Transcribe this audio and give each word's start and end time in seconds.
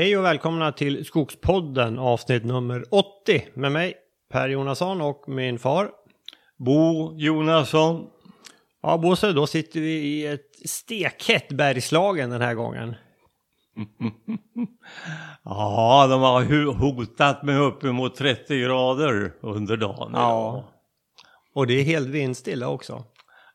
Hej 0.00 0.16
och 0.16 0.24
välkomna 0.24 0.72
till 0.72 1.04
Skogspodden 1.04 1.98
avsnitt 1.98 2.44
nummer 2.44 2.84
80 2.90 3.44
med 3.54 3.72
mig 3.72 3.94
Per 4.30 4.48
Jonasson 4.48 5.00
och 5.00 5.24
min 5.28 5.58
far. 5.58 5.90
Bo 6.56 7.12
Jonasson. 7.16 8.06
Ja 8.82 8.98
Bosse, 8.98 9.32
då 9.32 9.46
sitter 9.46 9.80
vi 9.80 9.92
i 9.92 10.26
ett 10.26 10.68
stekhett 10.68 11.48
Bergslagen 11.48 12.30
den 12.30 12.40
här 12.40 12.54
gången. 12.54 12.94
Ja, 15.44 16.06
de 16.10 16.20
har 16.20 16.72
hotat 16.72 17.42
med 17.42 17.60
uppemot 17.60 18.16
30 18.16 18.60
grader 18.60 19.32
under 19.40 19.76
dagen. 19.76 20.10
Ja. 20.14 20.64
Och 21.54 21.66
det 21.66 21.74
är 21.74 21.84
helt 21.84 22.08
vindstilla 22.08 22.68
också. 22.68 23.04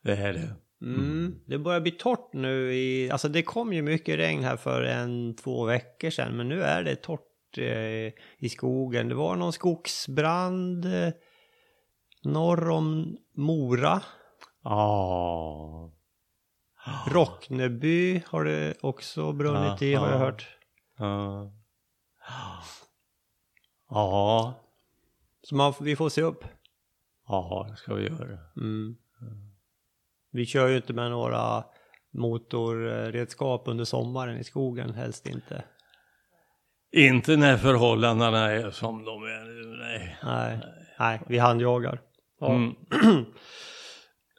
Det 0.04 0.16
är 0.16 0.34
det. 0.34 0.55
Mm. 0.86 1.40
Det 1.46 1.58
börjar 1.58 1.82
bli 1.82 1.92
torrt 1.92 2.34
nu 2.34 2.74
i, 2.74 3.12
alltså 3.12 3.30
det 3.30 3.44
kom 3.44 3.74
ju 3.74 3.82
mycket 3.82 4.20
regn 4.20 4.44
här 4.44 4.58
för 4.58 4.82
en, 4.82 5.36
två 5.36 5.66
veckor 5.66 6.10
sedan 6.10 6.38
men 6.38 6.50
nu 6.50 6.62
är 6.62 6.84
det 6.84 6.96
torrt 6.96 7.58
eh, 7.58 8.14
i 8.38 8.50
skogen. 8.50 9.10
Det 9.10 9.16
var 9.16 9.36
någon 9.36 9.54
skogsbrand 9.54 10.86
eh, 10.86 11.14
norr 12.24 12.70
om 12.70 13.18
Mora. 13.36 14.02
Ja. 14.64 15.92
Rockneby 17.08 18.22
har 18.28 18.44
det 18.44 18.74
också 18.82 19.32
brunnit 19.32 19.82
i 19.82 19.94
har 19.94 20.08
jag 20.08 20.16
Aha. 20.16 20.26
hört. 20.26 20.48
Ja. 20.98 21.52
Ja. 23.90 24.54
Så 25.42 25.55
man, 25.55 25.74
vi 25.82 25.96
får 25.96 26.10
se 26.10 26.22
upp. 26.22 26.44
Ja, 27.27 27.68
det 27.70 27.77
ska 27.77 27.94
vi 27.94 28.04
göra. 28.04 28.38
Mm. 28.58 28.96
Vi 30.36 30.46
kör 30.46 30.68
ju 30.68 30.76
inte 30.76 30.94
med 30.94 31.12
några 31.12 31.64
motorredskap 32.14 33.64
under 33.66 33.86
sommaren 33.86 34.38
i 34.38 34.44
skogen, 34.44 34.94
helst 34.94 35.27
inte. 35.27 35.64
Inte 36.96 37.38
när 37.38 37.58
förhållandena 37.58 38.52
är 38.52 38.72
som 38.72 39.05
de 39.05 39.24
är 39.24 39.46
nu, 39.46 39.77
nej. 39.77 40.18
Nej, 40.24 40.60
nej 41.00 41.22
vi 41.27 41.38
handjagar. 41.38 42.02
Ja. 42.40 42.54
Mm. 42.54 42.76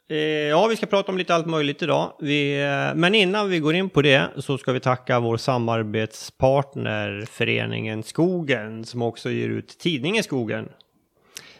Eh, 0.09 0.17
ja, 0.17 0.67
vi 0.67 0.75
ska 0.75 0.85
prata 0.85 1.11
om 1.11 1.17
lite 1.17 1.35
allt 1.35 1.45
möjligt 1.45 1.81
idag. 1.81 2.13
Vi, 2.19 2.63
eh, 2.63 2.95
men 2.95 3.15
innan 3.15 3.49
vi 3.49 3.59
går 3.59 3.75
in 3.75 3.89
på 3.89 4.01
det 4.01 4.27
så 4.37 4.57
ska 4.57 4.71
vi 4.71 4.79
tacka 4.79 5.19
vår 5.19 5.37
samarbetspartner 5.37 7.25
Föreningen 7.29 8.03
Skogen 8.03 8.85
som 8.85 9.01
också 9.01 9.29
ger 9.29 9.49
ut 9.49 9.79
tidningen 9.79 10.23
Skogen. 10.23 10.69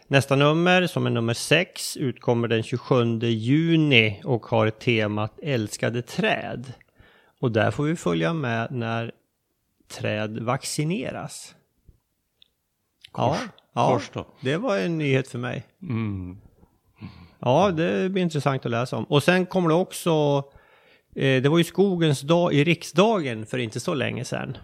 Nästa 0.10 0.36
nummer, 0.36 0.88
som 0.88 1.06
är 1.06 1.10
nummer 1.10 1.34
6, 1.34 1.98
utkommer 1.98 2.48
den 2.48 2.64
27 2.64 3.20
juni 3.20 4.22
och 4.24 4.46
har 4.46 4.70
temat 4.70 5.40
Älskade 5.44 6.02
träd. 6.02 6.74
Och 7.40 7.52
där 7.52 7.72
får 7.72 7.84
vi 7.84 7.96
följa 7.96 8.34
med 8.34 8.72
när 8.72 9.12
träd 9.88 10.40
vaccineras. 10.40 11.56
Ja, 13.14 13.38
ja, 13.74 13.90
Kors 13.90 14.10
då. 14.14 14.28
det 14.42 14.58
var 14.58 14.78
en 14.78 14.98
nyhet 14.98 15.28
för 15.28 15.40
mig. 15.40 15.66
Mm. 15.82 16.38
Ja, 17.40 17.72
det 17.72 18.10
blir 18.10 18.24
intressant 18.24 18.66
att 18.66 18.72
läsa 18.72 18.98
om. 18.98 19.04
Och 19.04 19.24
sen 19.24 19.46
kommer 19.46 19.70
det 19.70 19.76
också, 19.76 20.44
eh, 21.16 21.42
det 21.42 21.50
var 21.50 21.58
ju 21.58 21.64
skogens 21.64 22.22
dag 22.22 22.54
i 22.54 22.64
riksdagen 22.64 23.46
för 23.46 23.58
inte 23.58 23.80
så 23.80 23.94
länge 23.94 24.26
sedan. 24.26 24.58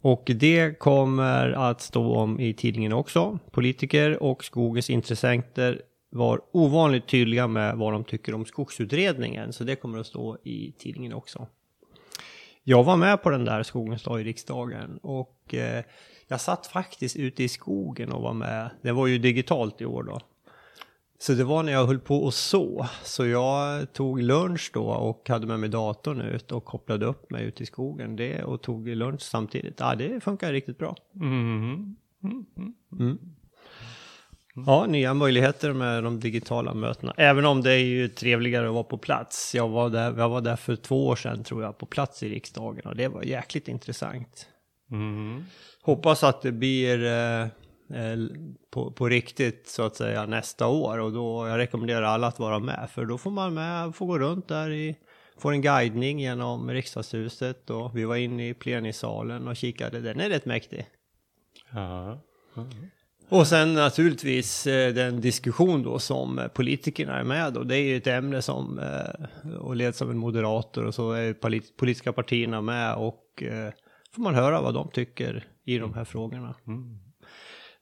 Och 0.00 0.30
det 0.34 0.78
kommer 0.78 1.52
att 1.52 1.80
stå 1.80 2.16
om 2.16 2.40
i 2.40 2.54
tidningen 2.54 2.92
också. 2.92 3.38
Politiker 3.50 4.22
och 4.22 4.44
skogens 4.44 4.90
intressenter 4.90 5.82
var 6.10 6.40
ovanligt 6.52 7.08
tydliga 7.08 7.46
med 7.46 7.76
vad 7.76 7.92
de 7.92 8.04
tycker 8.04 8.34
om 8.34 8.44
skogsutredningen. 8.44 9.52
Så 9.52 9.64
det 9.64 9.76
kommer 9.76 9.98
att 9.98 10.06
stå 10.06 10.38
i 10.44 10.72
tidningen 10.78 11.12
också. 11.12 11.46
Jag 12.64 12.84
var 12.84 12.96
med 12.96 13.22
på 13.22 13.30
den 13.30 13.44
där 13.44 13.62
skogens 13.62 14.02
dag 14.02 14.20
i 14.20 14.24
riksdagen 14.24 14.98
och 15.02 15.54
eh, 15.54 15.84
jag 16.28 16.40
satt 16.40 16.66
faktiskt 16.66 17.16
ute 17.16 17.42
i 17.42 17.48
skogen 17.48 18.12
och 18.12 18.22
var 18.22 18.34
med. 18.34 18.70
Det 18.82 18.92
var 18.92 19.06
ju 19.06 19.18
digitalt 19.18 19.80
i 19.80 19.86
år 19.86 20.02
då. 20.02 20.20
Så 21.18 21.32
det 21.32 21.44
var 21.44 21.62
när 21.62 21.72
jag 21.72 21.86
höll 21.86 21.98
på 21.98 22.24
och 22.24 22.34
så. 22.34 22.86
Så 23.02 23.26
jag 23.26 23.92
tog 23.92 24.22
lunch 24.22 24.70
då 24.74 24.84
och 24.84 25.28
hade 25.28 25.46
med 25.46 25.60
mig 25.60 25.68
datorn 25.68 26.20
ut 26.20 26.52
och 26.52 26.64
kopplade 26.64 27.06
upp 27.06 27.30
mig 27.30 27.44
ute 27.44 27.62
i 27.62 27.66
skogen. 27.66 28.16
Det 28.16 28.42
och 28.42 28.62
tog 28.62 28.88
lunch 28.88 29.22
samtidigt. 29.22 29.76
Ja, 29.78 29.94
det 29.94 30.20
funkar 30.20 30.52
riktigt 30.52 30.78
bra. 30.78 30.96
Mm. 31.14 31.96
Mm. 32.92 33.18
Ja, 34.66 34.86
nya 34.86 35.14
möjligheter 35.14 35.72
med 35.72 36.04
de 36.04 36.20
digitala 36.20 36.74
mötena. 36.74 37.14
Även 37.16 37.46
om 37.46 37.62
det 37.62 37.72
är 37.72 37.84
ju 37.84 38.08
trevligare 38.08 38.68
att 38.68 38.74
vara 38.74 38.84
på 38.84 38.98
plats. 38.98 39.54
Jag 39.54 39.68
var 39.68 39.90
där, 39.90 40.18
jag 40.18 40.28
var 40.28 40.40
där 40.40 40.56
för 40.56 40.76
två 40.76 41.06
år 41.06 41.16
sedan 41.16 41.44
tror 41.44 41.62
jag 41.62 41.78
på 41.78 41.86
plats 41.86 42.22
i 42.22 42.28
riksdagen 42.28 42.86
och 42.86 42.96
det 42.96 43.08
var 43.08 43.22
jäkligt 43.22 43.68
intressant. 43.68 44.46
Mm. 44.90 45.44
Hoppas 45.82 46.24
att 46.24 46.42
det 46.42 46.52
blir 46.52 47.04
eh, 47.04 47.42
eh, 47.42 47.48
på, 48.70 48.90
på 48.90 49.08
riktigt 49.08 49.68
så 49.68 49.82
att 49.82 49.96
säga 49.96 50.26
nästa 50.26 50.66
år 50.66 50.98
och 50.98 51.12
då 51.12 51.46
jag 51.48 51.58
rekommenderar 51.58 52.02
alla 52.02 52.26
att 52.26 52.38
vara 52.38 52.58
med 52.58 52.88
för 52.90 53.04
då 53.04 53.18
får 53.18 53.30
man 53.30 53.54
med, 53.54 53.94
får 53.94 54.06
gå 54.06 54.18
runt 54.18 54.48
där 54.48 54.70
i, 54.70 54.96
får 55.38 55.52
en 55.52 55.62
guidning 55.62 56.20
genom 56.20 56.70
riksdagshuset 56.70 57.70
och 57.70 57.96
vi 57.96 58.04
var 58.04 58.16
inne 58.16 58.48
i 58.48 58.54
plenisalen 58.54 59.48
och 59.48 59.56
kikade, 59.56 60.00
den 60.00 60.20
är 60.20 60.28
rätt 60.28 60.46
mäktig. 60.46 60.86
Ja. 61.70 62.20
Och 63.28 63.46
sen 63.46 63.74
naturligtvis 63.74 64.66
eh, 64.66 64.94
den 64.94 65.20
diskussion 65.20 65.82
då 65.82 65.98
som 65.98 66.38
eh, 66.38 66.48
politikerna 66.48 67.18
är 67.18 67.24
med 67.24 67.56
och 67.56 67.66
det 67.66 67.76
är 67.76 67.82
ju 67.82 67.96
ett 67.96 68.06
ämne 68.06 68.42
som 68.42 68.78
eh, 68.78 69.54
och 69.56 69.76
leds 69.76 70.02
av 70.02 70.10
en 70.10 70.18
moderator 70.18 70.84
och 70.84 70.94
så 70.94 71.12
är 71.12 71.32
polit- 71.32 71.76
politiska 71.76 72.12
partierna 72.12 72.60
med 72.60 72.94
och 72.94 73.42
eh, 73.42 73.72
får 74.12 74.22
man 74.22 74.34
höra 74.34 74.60
vad 74.60 74.74
de 74.74 74.90
tycker 74.90 75.44
i 75.64 75.78
de 75.78 75.94
här 75.94 76.04
frågorna. 76.04 76.54
Mm. 76.66 77.05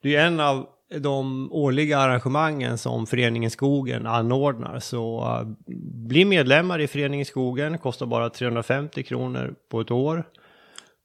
Det 0.05 0.15
är 0.15 0.27
en 0.27 0.39
av 0.39 0.67
de 0.99 1.51
årliga 1.51 1.97
arrangemangen 1.97 2.77
som 2.77 3.07
Föreningen 3.07 3.51
Skogen 3.51 4.07
anordnar. 4.07 4.79
Så 4.79 5.23
uh, 5.23 5.73
bli 6.07 6.25
medlemmar 6.25 6.79
i 6.79 6.87
Föreningen 6.87 7.25
Skogen, 7.25 7.77
kostar 7.77 8.05
bara 8.05 8.29
350 8.29 9.03
kronor 9.03 9.55
på 9.69 9.81
ett 9.81 9.91
år. 9.91 10.23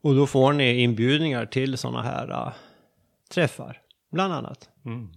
Och 0.02 0.14
då 0.14 0.26
får 0.26 0.52
ni 0.52 0.82
inbjudningar 0.82 1.46
till 1.46 1.78
sådana 1.78 2.02
här 2.02 2.30
uh, 2.30 2.52
träffar, 3.30 3.80
bland 4.12 4.32
annat. 4.32 4.68
Mm. 4.84 5.08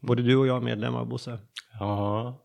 Både 0.00 0.22
du 0.22 0.36
och 0.36 0.46
jag 0.46 0.56
är 0.56 0.60
medlemmar, 0.60 1.04
Bosse. 1.04 1.38
Ja. 1.80 2.38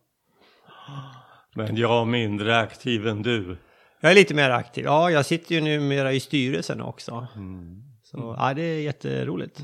Men 1.56 1.76
jag 1.76 2.02
är 2.02 2.06
mindre 2.06 2.60
aktiv 2.60 3.08
än 3.08 3.22
du. 3.22 3.58
Jag 4.02 4.12
är 4.12 4.16
lite 4.16 4.34
mer 4.34 4.50
aktiv. 4.50 4.86
Ja, 4.86 5.12
jag 5.12 5.26
sitter 5.26 5.56
ju 5.56 5.62
numera 5.62 6.14
i 6.14 6.20
styrelsen 6.20 6.82
också. 6.82 7.28
Mm. 7.36 7.84
Så 8.04 8.36
ja, 8.40 8.54
det 8.54 8.62
är 8.62 8.82
jätteroligt. 8.82 9.64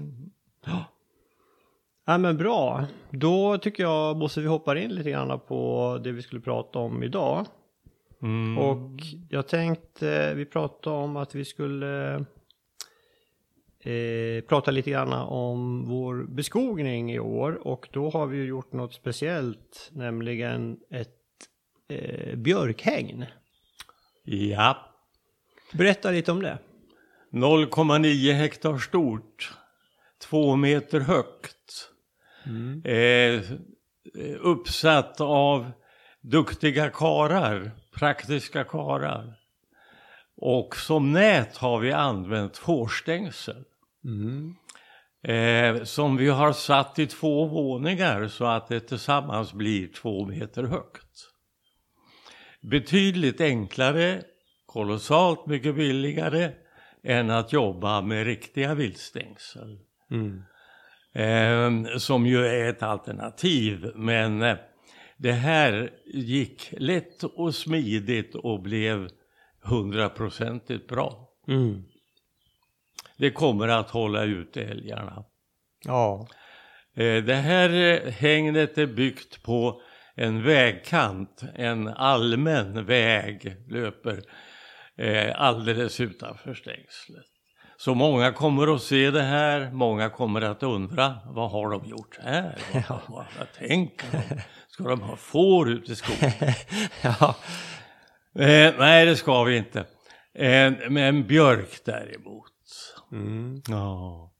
Ja. 0.65 0.85
Ja, 2.05 2.17
men 2.17 2.37
bra. 2.37 2.85
Då 3.09 3.57
tycker 3.57 3.83
jag, 3.83 4.17
Bosse, 4.17 4.41
vi 4.41 4.47
hoppar 4.47 4.75
in 4.75 4.95
lite 4.95 5.09
grann 5.09 5.39
på 5.39 5.99
det 6.03 6.11
vi 6.11 6.21
skulle 6.21 6.41
prata 6.41 6.79
om 6.79 7.03
idag. 7.03 7.45
Mm. 8.21 8.57
Och 8.57 8.91
jag 9.29 9.47
tänkte, 9.47 10.33
vi 10.33 10.45
pratade 10.45 10.95
om 10.95 11.17
att 11.17 11.35
vi 11.35 11.45
skulle 11.45 12.25
eh, 13.79 14.41
prata 14.47 14.71
lite 14.71 14.91
grann 14.91 15.13
om 15.13 15.85
vår 15.85 16.23
beskogning 16.23 17.11
i 17.11 17.19
år. 17.19 17.67
Och 17.67 17.87
då 17.91 18.09
har 18.09 18.27
vi 18.27 18.37
ju 18.37 18.45
gjort 18.45 18.73
något 18.73 18.93
speciellt, 18.93 19.89
nämligen 19.91 20.77
ett 20.89 21.09
eh, 21.89 22.35
björkhägn. 22.35 23.25
Ja. 24.23 24.77
Berätta 25.73 26.11
lite 26.11 26.31
om 26.31 26.41
det. 26.41 26.57
0,9 27.31 28.33
hektar 28.33 28.77
stort. 28.77 29.53
Två 30.29 30.55
meter 30.55 30.99
högt. 30.99 31.91
Eh, 32.83 33.41
uppsatt 34.39 35.21
av 35.21 35.71
duktiga 36.21 36.89
karar, 36.89 37.71
praktiska 37.93 38.63
karar. 38.63 39.33
Och 40.37 40.75
som 40.75 41.11
nät 41.11 41.57
har 41.57 41.79
vi 41.79 41.91
använt 41.91 42.57
fårstängsel. 42.57 43.63
Eh, 45.23 45.83
som 45.83 46.17
vi 46.17 46.29
har 46.29 46.53
satt 46.53 46.99
i 46.99 47.07
två 47.07 47.45
våningar 47.45 48.27
så 48.27 48.45
att 48.45 48.67
det 48.67 48.79
tillsammans 48.79 49.53
blir 49.53 49.87
två 49.87 50.25
meter 50.25 50.63
högt. 50.63 51.31
Betydligt 52.61 53.41
enklare, 53.41 54.23
kolossalt 54.65 55.45
mycket 55.45 55.75
billigare 55.75 56.51
än 57.03 57.29
att 57.29 57.53
jobba 57.53 58.01
med 58.01 58.25
riktiga 58.25 58.75
viltstängsel. 58.75 59.79
Mm. 60.11 60.43
Eh, 61.15 61.97
som 61.97 62.25
ju 62.25 62.45
är 62.45 62.69
ett 62.69 62.83
alternativ. 62.83 63.91
Men 63.95 64.41
eh, 64.41 64.57
det 65.17 65.31
här 65.31 65.89
gick 66.05 66.73
lätt 66.77 67.23
och 67.23 67.55
smidigt 67.55 68.35
och 68.35 68.61
blev 68.61 69.09
hundraprocentigt 69.61 70.87
bra. 70.87 71.29
Mm. 71.47 71.83
Det 73.17 73.31
kommer 73.31 73.67
att 73.67 73.89
hålla 73.89 74.23
ut 74.23 74.57
älgarna. 74.57 75.25
Ja. 75.85 76.27
Eh, 76.95 77.23
Det 77.23 77.35
här 77.35 77.69
eh, 77.69 78.11
hängnet 78.11 78.77
är 78.77 78.87
byggt 78.87 79.43
på 79.43 79.81
en 80.15 80.43
vägkant, 80.43 81.41
en 81.55 81.87
allmän 81.87 82.85
väg 82.85 83.55
löper 83.67 84.21
alldeles 85.35 85.99
utanför 85.99 86.53
stängslet. 86.53 87.34
Så 87.77 87.95
många 87.95 88.31
kommer 88.31 88.75
att 88.75 88.81
se 88.81 89.11
det 89.11 89.21
här, 89.21 89.71
många 89.71 90.09
kommer 90.09 90.41
att 90.41 90.63
undra, 90.63 91.15
vad 91.25 91.51
har 91.51 91.69
de 91.69 91.85
gjort 91.85 92.19
här? 92.23 92.57
Vad, 92.89 92.99
vad, 93.07 93.25
vad 93.39 93.53
tänker 93.57 94.07
de? 94.11 94.41
Ska 94.67 94.83
de 94.83 95.01
ha 95.01 95.15
får 95.15 95.69
ute 95.69 95.91
i 95.91 95.95
skogen? 95.95 96.31
ja. 97.01 97.35
Eh, 98.39 98.73
nej, 98.77 99.05
det 99.05 99.15
ska 99.15 99.43
vi 99.43 99.57
inte. 99.57 99.79
Eh, 100.33 100.73
men 100.89 101.27
björk 101.27 101.81
däremot. 101.85 102.51
Mm. 103.11 103.61
Ja. 103.67 104.31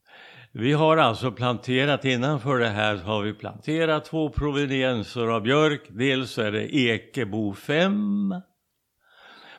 Vi 0.52 0.72
har 0.72 0.96
alltså 0.96 1.32
planterat, 1.32 2.04
innanför 2.04 2.58
det 2.58 2.68
här 2.68 2.96
har 2.96 3.22
vi 3.22 3.34
planterat 3.34 4.04
två 4.04 4.28
provenienser 4.28 5.26
av 5.26 5.42
björk. 5.42 5.80
Dels 5.88 6.38
är 6.38 6.52
det 6.52 6.76
Ekebo 6.76 7.54
5. 7.54 8.34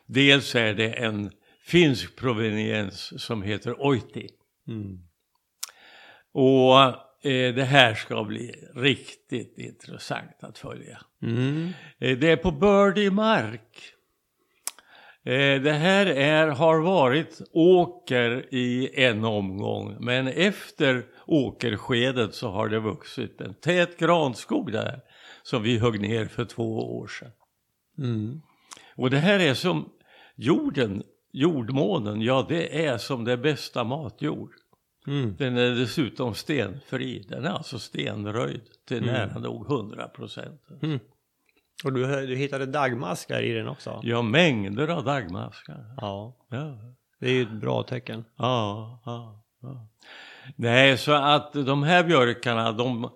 Dels 0.05 0.55
är 0.55 0.73
det 0.73 0.89
en 0.89 1.31
finsk 1.67 2.15
proveniens 2.15 3.23
som 3.23 3.41
heter 3.41 3.81
Oiti. 3.81 4.29
Mm. 4.67 4.99
Och 6.31 6.79
eh, 7.31 7.55
det 7.55 7.63
här 7.63 7.93
ska 7.93 8.23
bli 8.23 8.55
riktigt 8.75 9.57
intressant 9.57 10.37
att 10.39 10.57
följa. 10.57 11.01
Mm. 11.21 11.69
Eh, 11.99 12.17
det 12.17 12.31
är 12.31 12.37
på 12.37 12.51
bördig 12.51 13.13
mark. 13.13 13.93
Eh, 15.23 15.61
det 15.61 15.73
här 15.73 16.05
är, 16.05 16.47
har 16.47 16.79
varit 16.79 17.41
åker 17.51 18.53
i 18.53 18.89
en 19.03 19.25
omgång 19.25 19.97
men 19.99 20.27
efter 20.27 21.05
åkerskedet 21.25 22.35
så 22.35 22.49
har 22.49 22.69
det 22.69 22.79
vuxit 22.79 23.41
en 23.41 23.53
tät 23.53 23.99
granskog 23.99 24.71
där 24.71 25.01
som 25.43 25.63
vi 25.63 25.79
högg 25.79 26.01
ner 26.01 26.25
för 26.25 26.45
två 26.45 26.97
år 26.97 27.07
sedan. 27.07 27.31
Mm. 27.97 28.41
Och 28.95 29.09
det 29.09 29.17
här 29.17 29.39
är 29.39 29.53
som 29.53 29.89
jorden, 30.35 31.03
jordmånen, 31.31 32.21
ja 32.21 32.45
det 32.49 32.85
är 32.85 32.97
som 32.97 33.23
det 33.23 33.37
bästa 33.37 33.83
matjord. 33.83 34.51
Mm. 35.07 35.35
Den 35.37 35.57
är 35.57 35.69
dessutom 35.69 36.33
stenfri, 36.33 37.25
den 37.29 37.45
är 37.45 37.49
alltså 37.49 37.79
stenröjd 37.79 38.61
till 38.87 39.05
nära 39.05 39.39
nog 39.39 39.71
100 39.71 40.07
procent. 40.07 40.61
Mm. 40.83 40.99
Och 41.83 41.93
du, 41.93 42.27
du 42.27 42.35
hittade 42.35 42.65
dagmaskar 42.65 43.41
i 43.41 43.53
den 43.53 43.67
också? 43.67 43.99
Ja, 44.03 44.21
mängder 44.21 44.87
av 44.87 45.03
dagmaskar. 45.03 45.95
Ja. 45.97 46.37
Ja. 46.49 46.77
Det 47.19 47.25
är 47.27 47.33
ju 47.33 47.41
ett 47.41 47.61
bra 47.61 47.83
tecken. 47.83 48.25
Ja, 48.37 49.01
ja, 49.05 49.43
ja. 49.61 49.87
Nej, 50.55 50.97
så 50.97 51.11
att 51.11 51.53
de 51.53 51.83
här 51.83 52.03
björkarna, 52.03 52.71
de, 52.71 53.09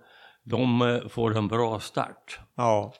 de 0.44 1.02
får 1.10 1.38
en 1.38 1.48
bra 1.48 1.80
start. 1.80 2.40
Ja. 2.56 2.94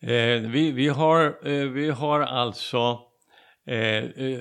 Eh? 0.00 0.10
Eh, 0.10 0.40
vi, 0.40 0.72
vi, 0.72 0.88
har, 0.88 1.48
eh, 1.48 1.68
vi 1.68 1.90
har 1.90 2.20
alltså 2.20 3.00
eh, 3.66 3.76
eh, 3.76 4.40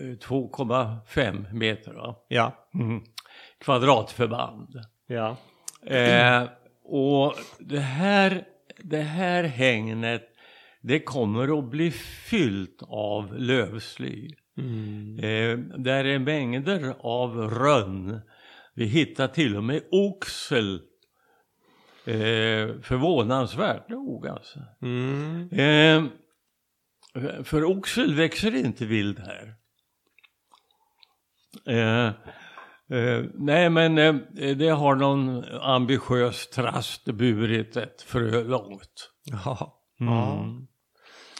2,5 0.00 1.52
meter 1.52 1.92
va? 1.92 2.16
Ja. 2.28 2.68
Mm. 2.74 3.02
kvadratförband. 3.60 4.80
Ja. 5.06 5.36
Eh, 5.86 6.42
och 6.84 7.34
det 7.58 7.80
här, 7.80 8.44
det 8.82 9.02
här 9.02 9.44
hängnet 9.44 10.28
det 10.80 11.00
kommer 11.00 11.58
att 11.58 11.70
bli 11.70 11.90
fyllt 12.30 12.82
av 12.88 13.38
lövsly. 13.38 14.34
Mm. 14.58 15.18
Eh, 15.18 15.58
där 15.78 16.04
är 16.04 16.18
mängder 16.18 16.94
av 17.00 17.36
rönn. 17.36 18.20
Vi 18.74 18.84
hittar 18.84 19.28
till 19.28 19.56
och 19.56 19.64
med 19.64 19.82
oxel. 19.90 20.74
Eh, 22.04 22.80
förvånansvärt 22.82 23.88
nog 23.88 24.26
alltså. 24.26 24.58
Mm. 24.82 25.48
Eh, 25.52 26.04
för 27.44 27.64
oxel 27.64 28.14
växer 28.14 28.54
inte 28.54 28.86
vild 28.86 29.18
här. 29.18 29.54
Eh, 32.90 33.24
nej 33.34 33.70
men 33.70 33.98
eh, 33.98 34.14
det 34.56 34.68
har 34.68 34.94
någon 34.94 35.44
ambitiös 35.60 36.46
trast 36.50 37.04
burit 37.04 37.76
ett 37.76 38.02
frö 38.02 38.44
långt. 38.44 39.10
Ja. 39.44 39.74
Mm. 40.00 40.12
ja. 40.14 40.44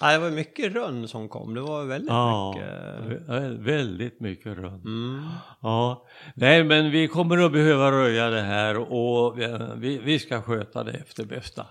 Ja, 0.00 0.12
det 0.12 0.18
var 0.18 0.30
mycket 0.30 0.72
rönn 0.74 1.08
som 1.08 1.28
kom. 1.28 1.54
Det 1.54 1.60
var 1.60 1.84
väldigt 1.84 2.10
Ja, 2.10 2.54
mycket. 2.56 3.28
vä- 3.28 3.64
väldigt 3.64 4.20
mycket 4.20 4.58
rönn. 4.58 4.82
Mm. 4.84 5.24
Ja, 5.62 6.06
nej 6.34 6.64
men 6.64 6.90
vi 6.90 7.08
kommer 7.08 7.38
att 7.38 7.52
behöva 7.52 7.90
röja 7.92 8.30
det 8.30 8.40
här 8.40 8.92
och 8.92 9.38
vi, 9.76 9.98
vi 10.04 10.18
ska 10.18 10.42
sköta 10.42 10.84
det 10.84 10.92
efter 10.92 11.24
bästa, 11.24 11.66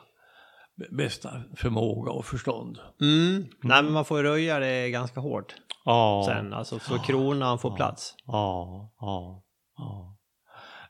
bästa 0.91 1.29
förmåga 1.55 2.11
och 2.11 2.25
förstånd. 2.25 2.77
Mm. 3.01 3.45
Nej 3.63 3.83
men 3.83 3.93
man 3.93 4.05
får 4.05 4.23
röja 4.23 4.59
det 4.59 4.89
ganska 4.89 5.19
hårt 5.19 5.55
Ja, 5.85 6.23
sen. 6.27 6.53
Alltså 6.53 6.79
så 6.79 6.97
kronan 6.99 7.59
får 7.59 7.75
plats. 7.75 8.15
ja, 8.25 8.91
ja, 8.99 9.43
ja. 9.77 10.17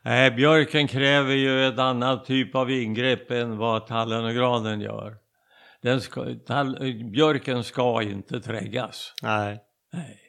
Nej, 0.02 0.30
björken 0.30 0.88
kräver 0.88 1.34
ju 1.34 1.66
ett 1.66 1.78
annat 1.78 2.24
typ 2.24 2.54
av 2.54 2.70
ingrepp 2.70 3.30
än 3.30 3.58
vad 3.58 3.86
tallen 3.86 4.24
och 4.24 4.34
granen 4.34 4.80
gör. 4.80 5.16
Den 5.82 6.00
ska, 6.00 6.34
tall, 6.46 6.94
björken 7.12 7.64
ska 7.64 8.02
inte 8.02 8.40
träggas. 8.40 9.14
Nej. 9.22 9.60
Nej. 9.92 10.20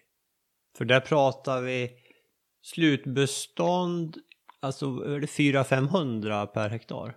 För 0.77 0.85
där 0.85 0.99
pratar 0.99 1.61
vi 1.61 1.91
slutbestånd. 2.61 4.17
Alltså 4.61 4.85
är 4.85 5.19
det 5.19 5.27
400-500 5.27 6.45
per 6.45 6.69
hektar? 6.69 7.15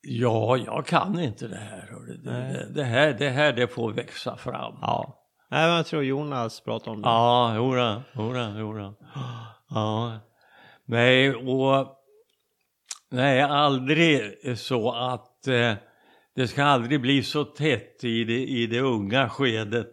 Ja, 0.00 0.56
jag 0.56 0.86
kan 0.86 1.20
inte 1.20 1.48
det 1.48 1.56
här. 1.56 1.90
Det, 2.06 2.30
det, 2.30 2.74
det 2.74 2.84
här. 2.84 3.12
Det 3.12 3.30
här 3.30 3.52
det 3.52 3.68
får 3.68 3.92
växa 3.92 4.36
fram. 4.36 4.78
Ja. 4.80 5.25
Nej 5.50 5.66
men 5.66 5.76
jag 5.76 5.86
tror 5.86 6.04
Jonas 6.04 6.60
pratar 6.60 6.90
om 6.90 7.02
det. 7.02 7.08
Ja, 7.08 7.54
jodå, 7.56 8.02
jodå, 8.14 8.58
jodå. 8.58 8.94
Ja. 9.68 10.20
Nej, 10.84 11.34
och 11.34 11.96
nej, 13.10 13.42
aldrig 13.42 14.32
så 14.58 14.92
att 14.92 15.46
eh, 15.46 15.74
det 16.34 16.48
ska 16.48 16.64
aldrig 16.64 17.00
bli 17.00 17.22
så 17.22 17.44
tätt 17.44 18.04
i 18.04 18.24
det, 18.24 18.46
i 18.46 18.66
det 18.66 18.80
unga 18.80 19.28
skedet 19.28 19.92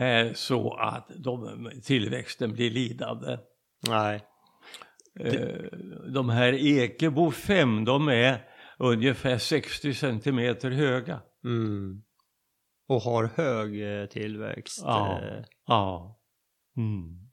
eh, 0.00 0.32
så 0.34 0.74
att 0.74 1.10
de, 1.16 1.70
tillväxten 1.84 2.52
blir 2.52 2.70
lidande. 2.70 3.38
Nej. 3.88 4.20
Eh, 5.20 5.62
de 6.12 6.28
här 6.28 6.52
Ekebo 6.52 7.30
5, 7.30 7.84
de 7.84 8.08
är 8.08 8.38
ungefär 8.78 9.38
60 9.38 9.94
centimeter 9.94 10.70
höga. 10.70 11.20
Mm. 11.44 12.02
Och 12.88 13.00
har 13.00 13.24
hög 13.34 14.00
eh, 14.00 14.06
tillväxt. 14.06 14.82
Ja. 14.84 15.20
Eh, 15.22 15.44
Ja. 15.66 16.18
Mm. 16.76 17.26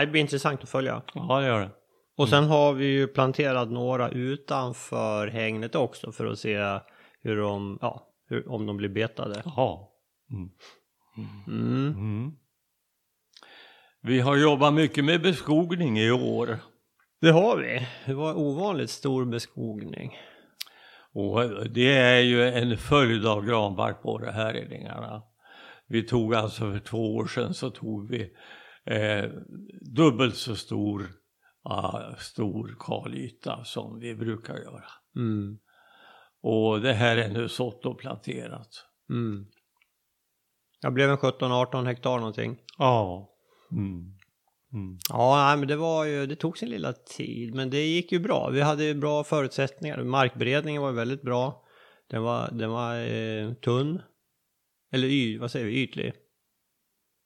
Det 0.00 0.06
blir 0.06 0.20
intressant 0.20 0.62
att 0.62 0.68
följa. 0.68 1.02
Ja, 1.14 1.40
det 1.40 1.46
gör 1.46 1.60
det. 1.60 1.70
Och 2.16 2.28
sen 2.28 2.44
har 2.44 2.72
vi 2.72 2.86
ju 2.86 3.06
planterat 3.06 3.70
några 3.70 4.08
utanför 4.08 5.28
hängnet 5.28 5.74
också 5.74 6.12
för 6.12 6.26
att 6.26 6.38
se 6.38 6.80
hur 7.20 7.36
de, 7.36 7.78
ja, 7.82 8.14
hur, 8.28 8.48
om 8.48 8.66
de 8.66 8.76
blir 8.76 8.88
betade. 8.88 9.42
Ja. 9.44 9.92
Mm. 10.30 10.50
Mm. 11.48 11.88
Mm. 11.88 12.32
Vi 14.02 14.20
har 14.20 14.36
jobbat 14.36 14.74
mycket 14.74 15.04
med 15.04 15.22
beskogning 15.22 15.98
i 15.98 16.10
år. 16.10 16.58
Det 17.20 17.30
har 17.30 17.56
vi. 17.56 17.86
Det 18.06 18.14
var 18.14 18.34
ovanligt 18.34 18.90
stor 18.90 19.24
beskogning. 19.24 20.16
Och 21.18 21.70
det 21.70 21.96
är 21.96 22.20
ju 22.20 22.48
en 22.48 22.76
följd 22.76 23.26
av 23.26 23.46
granbarkborrehärjningarna. 23.46 25.22
Vi 25.86 26.02
tog 26.02 26.34
alltså 26.34 26.72
för 26.72 26.78
två 26.78 27.14
år 27.16 27.26
sedan 27.26 27.54
så 27.54 27.70
tog 27.70 28.10
vi 28.10 28.32
eh, 28.84 29.30
dubbelt 29.96 30.36
så 30.36 30.56
stor, 30.56 31.06
ah, 31.62 32.14
stor 32.18 32.76
kalyta 32.78 33.64
som 33.64 33.98
vi 33.98 34.14
brukar 34.14 34.56
göra. 34.56 34.84
Mm. 35.16 35.58
Och 36.42 36.80
det 36.80 36.92
här 36.92 37.16
är 37.16 37.28
nu 37.28 37.48
sått 37.48 37.86
och 37.86 37.98
planterat. 37.98 38.68
Mm. 39.10 39.46
Jag 40.80 40.94
blev 40.94 41.10
en 41.10 41.16
17-18 41.16 41.86
hektar 41.86 42.16
någonting. 42.16 42.58
Ja. 42.78 43.30
Mm. 43.72 44.15
Mm. 44.72 44.98
Ja, 45.08 45.56
men 45.58 45.68
det 45.68 45.76
var 45.76 46.04
ju, 46.04 46.26
det 46.26 46.36
tog 46.36 46.58
sin 46.58 46.70
lilla 46.70 46.92
tid, 46.92 47.54
men 47.54 47.70
det 47.70 47.86
gick 47.86 48.12
ju 48.12 48.18
bra. 48.18 48.48
Vi 48.48 48.60
hade 48.60 48.84
ju 48.84 48.94
bra 48.94 49.24
förutsättningar. 49.24 50.02
Markberedningen 50.02 50.82
var 50.82 50.92
väldigt 50.92 51.22
bra. 51.22 51.62
Den 52.10 52.22
var, 52.22 52.50
den 52.52 52.70
var 52.70 52.96
eh, 53.00 53.52
tunn. 53.52 54.02
Eller 54.92 55.08
y, 55.08 55.38
vad 55.38 55.50
säger 55.50 55.66
vi, 55.66 55.82
ytlig. 55.82 56.12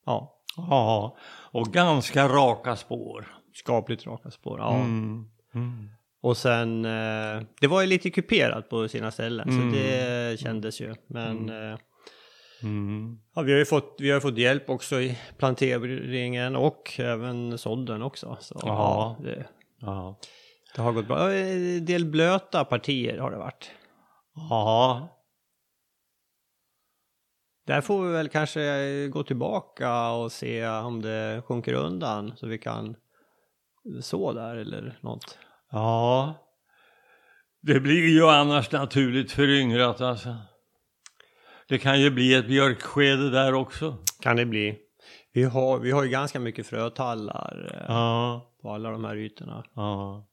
Ja, 0.07 0.37
Ja, 0.57 1.17
och 1.53 1.67
ganska 1.67 2.29
raka 2.29 2.77
spår. 2.77 3.27
skapligt 3.55 4.07
raka 4.07 4.31
spår. 4.31 4.59
Ja. 4.59 4.75
Mm. 4.77 5.25
Mm. 5.55 5.89
Och 6.23 6.37
sen, 6.37 6.85
eh, 6.85 7.43
det 7.61 7.67
var 7.67 7.81
ju 7.81 7.87
lite 7.87 8.11
kuperat 8.11 8.69
på 8.69 8.89
sina 8.89 9.11
ställen, 9.11 9.49
Mm. 9.49 9.73
så 9.73 9.77
det 9.79 10.41
kändes 10.41 10.81
ju. 10.81 10.95
Men 11.07 11.49
eh, 11.49 11.79
Mm. 12.63 13.19
Ja, 13.35 13.43
vi 13.43 13.53
har 13.53 13.59
ju 13.59 13.65
fått, 13.65 13.97
vi 13.99 14.11
har 14.11 14.21
fått 14.21 14.39
hjälp 14.39 14.71
också 14.71 15.01
i 15.01 15.19
planteringen 15.39 16.57
och 16.57 16.93
även 17.01 17.59
sådden 17.59 18.03
också. 18.03 18.37
Så, 18.41 18.61
Ja. 18.63 19.17
det, 19.23 19.47
Ja. 19.81 20.19
det 20.77 20.83
har 20.83 20.93
gått 20.93 21.07
bra. 21.09 21.33
En 21.33 21.85
del 21.85 22.05
blöta 22.05 22.65
partier 22.65 23.19
har 23.19 23.31
det 23.31 23.37
varit. 23.39 23.71
ja. 24.35 25.09
Där 27.67 27.81
får 27.81 28.07
vi 28.07 28.13
väl 28.13 28.29
kanske 28.29 29.09
gå 29.09 29.23
tillbaka 29.23 30.11
och 30.11 30.33
se 30.33 30.69
om 30.69 31.03
det 31.03 31.43
sjunker 31.47 31.73
undan 31.75 32.37
så 32.37 32.47
vi 32.47 32.59
kan 32.59 32.97
så 34.01 34.33
där 34.33 34.57
eller 34.57 34.99
något. 35.03 35.39
Ja. 35.71 36.35
Det 37.63 37.81
blir 37.81 38.09
ju 38.09 38.27
annars 38.27 38.73
naturligt 38.73 39.33
föryngrat 39.33 40.01
alltså. 40.01 40.37
Det 41.71 41.79
kan 41.79 42.01
ju 42.01 42.11
bli 42.11 42.35
ett 42.35 42.47
björkskede 42.47 43.31
där 43.31 43.55
också. 43.55 43.97
Kan 44.23 44.37
det 44.37 44.47
bli. 44.47 44.79
Vi 45.33 45.43
har, 45.43 45.79
vi 45.79 45.91
har 45.91 46.05
ju 46.05 46.11
ganska 46.11 46.41
mycket 46.41 46.67
frötallar 46.67 47.71
eh, 47.75 47.85
Ja. 47.89 48.53
på 48.63 48.71
alla 48.71 48.91
de 48.91 49.05
här 49.05 49.17
ytorna. 49.17 49.65
Ja. 49.75 50.29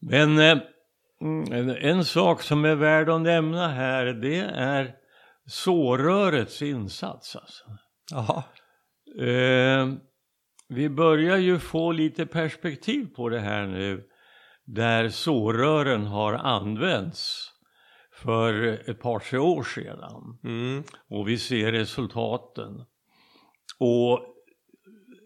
Men 0.00 0.38
eh, 0.38 0.58
mm, 1.20 1.52
en, 1.52 1.70
en 1.70 2.04
sak 2.04 2.42
som 2.42 2.64
är 2.64 2.74
värd 2.74 3.08
att 3.08 3.20
nämna 3.20 3.68
här 3.68 4.04
det 4.04 4.38
är 4.54 4.94
sårörets 5.46 6.62
insats. 6.62 7.36
Alltså. 7.36 7.64
Ja. 8.10 8.44
Eh, 9.24 9.88
vi 10.68 10.88
börjar 10.88 11.36
ju 11.36 11.58
få 11.58 11.92
lite 11.92 12.26
perspektiv 12.26 13.06
på 13.16 13.28
det 13.28 13.40
här 13.40 13.66
nu 13.66 14.04
där 14.64 15.08
sårören 15.08 16.06
har 16.06 16.32
använts 16.34 17.51
för 18.22 18.54
ett 18.90 19.00
par 19.00 19.18
tre 19.18 19.38
år 19.38 19.62
sedan 19.62 20.38
Mm. 20.44 20.82
och 21.08 21.28
vi 21.28 21.38
ser 21.38 21.72
resultaten. 21.72 22.84
Och 23.78 24.20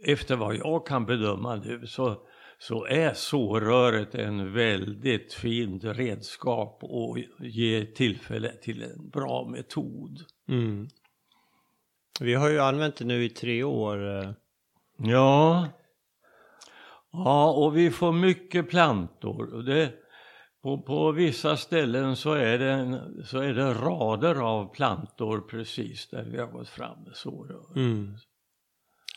efter 0.07 0.37
vad 0.37 0.57
jag 0.57 0.87
kan 0.87 1.07
bedöma 1.07 1.57
nu 1.57 1.87
så, 1.87 2.23
så 2.59 2.85
är 2.87 3.12
såröret 3.15 4.15
en 4.15 4.53
väldigt 4.53 5.33
fint 5.35 5.85
redskap 5.85 6.79
och 6.83 7.19
ger 7.41 7.85
tillfälle 7.87 8.53
till 8.62 8.83
en 8.83 9.09
bra 9.11 9.49
metod. 9.49 10.19
Mm. 10.49 10.88
Vi 12.21 12.35
har 12.35 12.49
ju 12.49 12.59
använt 12.61 12.97
det 12.97 13.05
nu 13.05 13.25
i 13.25 13.29
tre 13.29 13.62
år. 13.62 14.19
eh. 14.25 14.31
Ja. 14.97 15.69
Ja, 17.12 17.53
och 17.53 17.76
vi 17.76 17.91
får 17.91 18.12
mycket 18.12 18.71
plantor. 18.71 19.55
Och 19.55 19.65
det, 19.65 19.93
på, 20.66 20.82
på 20.82 21.12
vissa 21.12 21.56
ställen 21.56 22.16
så 22.16 22.32
är, 22.32 22.58
det 22.58 22.70
en, 22.70 23.23
så 23.25 23.38
är 23.38 23.54
det 23.54 23.73
rader 23.75 24.35
av 24.35 24.75
plantor 24.75 25.40
precis 25.40 26.08
där 26.11 26.25
vi 26.25 26.38
har 26.38 26.46
gått 26.46 26.68
fram 26.68 27.02
med 27.04 27.16
sårör. 27.16 27.76
Mm. 27.76 28.14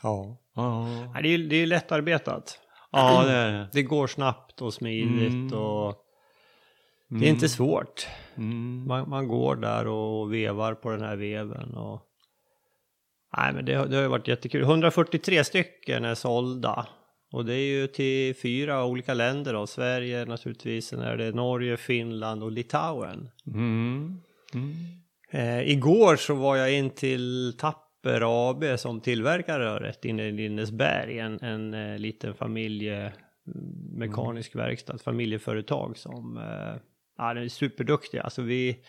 Ja. 0.04 0.38
Ja. 0.56 0.88
Det 1.24 1.30
är, 1.30 1.38
det 1.38 1.56
är 1.56 1.66
lättarbetat. 1.68 2.60
ja, 2.92 3.24
det 3.24 3.32
är 3.32 3.52
det. 3.52 3.70
Det 3.74 3.84
går 3.84 4.08
snabbt 4.08 4.62
och 4.62 4.74
smidigt 4.74 5.34
Mm. 5.34 5.54
och 5.54 5.96
det 7.10 7.26
är 7.26 7.30
inte 7.30 7.50
svårt. 7.50 8.08
Mm. 8.36 8.88
Man, 8.88 9.10
man 9.10 9.28
går 9.28 9.56
där 9.56 9.88
och 9.88 10.34
vevar 10.34 10.74
på 10.76 10.90
den 10.90 11.02
här 11.02 11.16
veven 11.16 11.74
och 11.76 12.02
Nej 13.38 13.54
men 13.54 13.66
det, 13.66 13.74
har- 13.76 13.86
det 13.86 13.96
har 13.96 14.04
ju 14.04 14.10
varit 14.10 14.28
jättekul. 14.28 14.62
143 14.64 15.44
stycken 15.44 16.06
är 16.06 16.16
sålda. 16.16 16.88
Och 17.32 17.46
det 17.46 17.54
är 17.54 17.80
ju 17.80 17.88
till 17.88 18.36
fyra 18.36 18.86
olika 18.86 19.14
länder 19.14 19.54
då. 19.54 19.68
Sverige 19.68 20.26
naturligtvis, 20.26 20.88
sen 20.88 21.00
är 21.00 21.18
det 21.18 21.32
Norge, 21.32 21.78
Finland 21.78 22.44
och 22.44 22.52
Litauen. 22.52 23.30
Mm. 23.48 24.22
Mm. 24.54 24.74
Eh, 25.32 25.72
igår 25.72 26.16
så 26.16 26.34
var 26.34 26.56
jag 26.56 26.74
in 26.74 26.90
till 26.90 27.58
Tapper 27.58 28.50
AB 28.50 28.80
som 28.80 29.02
tillverkar 29.02 29.60
röret 29.60 30.06
inne 30.06 30.28
i 30.28 30.32
Lindesberg. 30.32 31.20
En, 31.20 31.40
en 31.44 31.74
eh, 31.74 31.98
liten 31.98 32.34
familje 32.34 33.14
mekanisk 33.92 34.56
verkstad, 34.56 34.96
ett 34.96 35.02
familjeföretag 35.02 35.98
som 35.98 36.38
eh, 36.38 36.82
ja, 37.18 37.34
den 37.34 37.44
är 37.44 37.50
superduktiga. 37.50 38.24
Alltså 38.24 38.42
vi, 38.42 38.80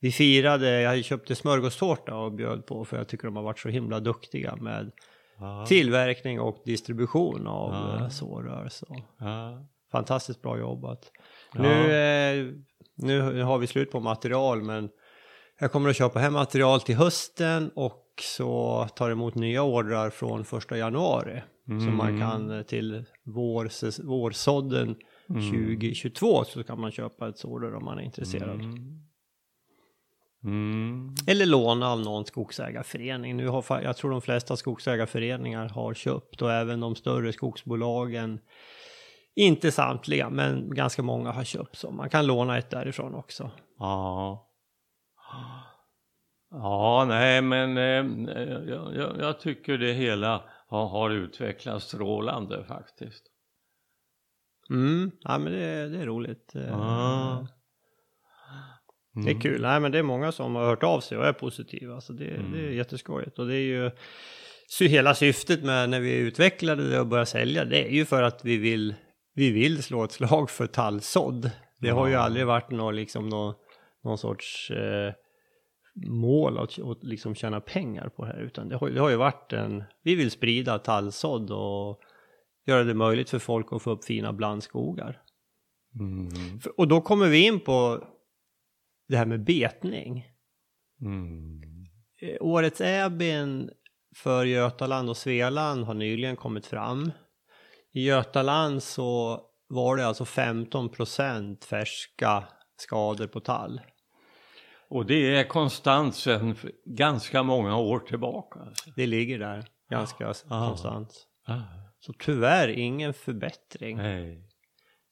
vi 0.00 0.12
firade, 0.12 0.80
jag 0.80 1.04
köpte 1.04 1.34
smörgåstårta 1.34 2.14
och 2.14 2.32
bjöd 2.32 2.66
på 2.66 2.84
för 2.84 2.96
jag 2.96 3.08
tycker 3.08 3.24
de 3.24 3.36
har 3.36 3.42
varit 3.42 3.58
så 3.58 3.68
himla 3.68 4.00
duktiga 4.00 4.56
med 4.56 4.92
Ja. 5.42 5.66
tillverkning 5.66 6.40
och 6.40 6.62
distribution 6.64 7.46
av 7.46 7.72
Ja. 7.72 7.96
ja. 8.00 8.10
sårör. 8.10 8.68
Så. 8.68 8.96
Ja. 9.18 9.66
Fantastiskt 9.92 10.42
bra 10.42 10.58
jobbat. 10.58 11.12
Nu, 11.54 11.92
eh, 11.92 12.46
nu 12.96 13.42
har 13.42 13.58
vi 13.58 13.66
slut 13.66 13.90
på 13.90 14.00
material 14.00 14.62
men 14.62 14.88
jag 15.60 15.72
kommer 15.72 15.90
att 15.90 15.96
köpa 15.96 16.18
hem 16.18 16.32
material 16.32 16.80
till 16.80 16.96
hösten 16.96 17.70
och 17.76 18.02
så 18.20 18.86
tar 18.96 19.10
emot 19.10 19.34
nya 19.34 19.62
ordrar 19.62 20.10
från 20.10 20.44
första 20.44 20.78
januari. 20.78 21.42
Så 21.66 21.72
Mm. 21.72 21.96
man 21.96 22.20
kan 22.20 22.50
eh, 22.50 22.62
till 22.62 23.04
vår, 23.24 24.02
vårsådden 24.06 24.96
Mm. 25.30 25.50
2022 25.50 26.44
så 26.44 26.64
kan 26.64 26.80
man 26.80 26.90
köpa 26.90 27.28
ett 27.28 27.38
sårör 27.38 27.74
om 27.74 27.84
man 27.84 27.98
är 27.98 28.02
intresserad. 28.02 28.60
Mm. 28.60 29.02
Mm. 30.44 31.14
Eller 31.26 31.46
låna 31.46 31.88
av 31.88 32.00
någon 32.00 32.26
skogsägarförening. 32.26 33.36
Nu 33.36 33.48
har, 33.48 33.80
jag 33.82 33.96
tror 33.96 34.10
de 34.10 34.20
flesta 34.20 34.56
skogsägarföreningar 34.56 35.68
har 35.68 35.94
köpt 35.94 36.42
och 36.42 36.52
även 36.52 36.80
de 36.80 36.94
större 36.96 37.32
skogsbolagen. 37.32 38.40
Inte 39.34 39.72
samtliga, 39.72 40.30
men 40.30 40.74
ganska 40.74 41.02
många 41.02 41.32
har 41.32 41.44
köpt 41.44 41.76
så 41.76 41.90
man 41.90 42.10
kan 42.10 42.26
låna 42.26 42.58
ett 42.58 42.70
därifrån 42.70 43.14
också. 43.14 43.50
Ja. 43.78 44.48
Ja, 46.50 47.04
nej, 47.08 47.42
men 47.42 47.78
eh, 47.78 48.34
jag, 48.68 48.96
jag, 48.96 49.16
jag 49.20 49.40
tycker 49.40 49.78
det 49.78 49.92
hela 49.92 50.44
har, 50.68 50.88
har 50.88 51.10
utvecklats 51.10 51.86
strålande 51.86 52.64
faktiskt. 52.64 53.24
Mm, 54.70 55.10
ja 55.20 55.38
men 55.38 55.52
det, 55.52 55.88
det 55.88 55.98
är 55.98 56.06
roligt. 56.06 56.54
Eh, 56.54 57.42
Ah. 59.16 59.20
Det 59.24 59.30
är 59.30 59.40
kul. 59.40 59.62
Nej 59.62 59.80
men 59.80 59.92
det 59.92 59.98
är 59.98 60.02
många 60.02 60.32
som 60.32 60.54
har 60.54 60.64
hört 60.64 60.82
av 60.82 61.00
sig 61.00 61.18
och 61.18 61.26
är 61.26 61.32
positiva. 61.32 62.00
Så 62.00 62.12
det, 62.12 62.24
Mm. 62.24 62.52
det 62.52 62.58
är 62.58 62.70
jätteskojigt. 62.70 63.38
Och 63.38 63.46
det 63.46 63.54
är 63.56 63.66
ju 63.66 63.90
så 64.66 64.84
hela 64.84 65.14
syftet 65.14 65.64
med 65.64 65.90
när 65.90 66.00
vi 66.00 66.16
utvecklade 66.16 66.90
det 66.90 67.00
och 67.00 67.06
började 67.06 67.26
sälja. 67.26 67.64
Det 67.64 67.88
är 67.88 67.92
ju 67.92 68.04
för 68.04 68.22
att 68.22 68.44
vi 68.44 68.56
vill, 68.56 68.94
vi 69.34 69.50
vill 69.50 69.82
slå 69.82 70.04
ett 70.04 70.12
slag 70.12 70.50
för 70.50 70.66
tallsådd. 70.66 71.50
Det 71.80 71.90
har 71.90 72.06
ju 72.08 72.14
aldrig 72.14 72.46
varit 72.46 72.70
någon, 72.70 72.96
liksom, 72.96 73.28
någon, 73.28 73.54
någon 74.04 74.18
sorts 74.18 74.70
eh, 74.70 75.12
mål 76.08 76.58
att, 76.58 76.78
att 76.78 77.04
liksom 77.04 77.34
tjäna 77.34 77.60
pengar 77.60 78.08
på 78.08 78.24
det 78.24 78.32
här. 78.32 78.40
Utan 78.40 78.68
det 78.68 78.76
har, 78.76 78.90
det 78.90 79.00
har 79.00 79.10
ju 79.10 79.16
varit 79.16 79.52
en, 79.52 79.84
vi 80.02 80.14
vill 80.14 80.30
sprida 80.30 80.78
tallsådd 80.78 81.50
och 81.50 82.00
göra 82.66 82.84
det 82.84 82.94
möjligt 82.94 83.30
för 83.30 83.38
folk 83.38 83.66
att 83.72 83.82
få 83.82 83.90
upp 83.90 84.04
fina 84.04 84.32
blandskogar. 84.32 85.18
Mm. 86.00 86.28
Och 86.76 86.88
då 86.88 87.00
kommer 87.00 87.28
vi 87.28 87.46
in 87.46 87.60
på 87.60 88.04
det 89.08 89.16
här 89.16 89.26
med 89.26 89.44
betning. 89.44 90.24
Mm. 91.00 91.60
Eh, 92.22 92.36
Årets 92.40 92.80
Äbin 92.80 93.70
för 94.16 94.44
Götaland 94.44 95.10
och 95.10 95.16
Svealand 95.16 95.84
har 95.84 95.94
nyligen 95.94 96.36
kommit 96.36 96.66
fram. 96.66 97.12
I 97.92 98.04
Götaland 98.06 98.82
så 98.82 99.40
var 99.68 99.96
det 99.96 100.06
alltså 100.06 100.24
15% 100.24 101.64
färska 101.64 102.44
skador 102.76 103.26
på 103.26 103.40
tall. 103.40 103.80
Och 104.88 105.06
det 105.06 105.36
är 105.36 105.44
konstant 105.44 106.14
sedan 106.16 106.56
ganska 106.86 107.42
många 107.42 107.76
år 107.76 107.98
tillbaka. 107.98 108.60
Alltså. 108.60 108.90
Det 108.96 109.06
ligger 109.06 109.38
där 109.38 109.64
ganska 109.90 110.28
Ah. 110.48 110.68
konstant. 110.68 111.26
Ah, 111.46 111.60
Så 112.00 112.12
tyvärr 112.12 112.68
ingen 112.68 113.14
förbättring. 113.14 113.96
nej. 113.96 114.48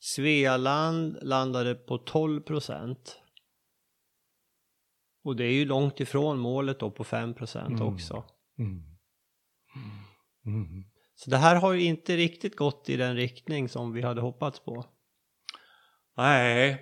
Svealand 0.00 1.18
landade 1.22 1.74
på 1.74 1.96
12%. 1.98 2.96
Och 5.22 5.36
det 5.36 5.44
är 5.44 5.52
ju 5.52 5.64
långt 5.64 6.00
ifrån 6.00 6.38
målet 6.38 6.80
då 6.80 6.90
på 6.90 7.04
5% 7.04 7.66
Mm. 7.66 7.82
också. 7.82 8.24
Mm. 8.58 8.82
Mm. 10.46 10.84
Så 11.14 11.30
det 11.30 11.36
här 11.36 11.56
har 11.56 11.72
ju 11.72 11.82
inte 11.82 12.16
riktigt 12.16 12.56
gått 12.56 12.88
i 12.88 12.96
den 12.96 13.16
riktning 13.16 13.68
som 13.68 13.92
vi 13.92 14.02
hade 14.02 14.20
hoppats 14.20 14.60
på. 14.60 14.84
Nej, 16.16 16.80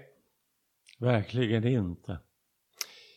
verkligen 0.99 1.67
inte. 1.67 2.19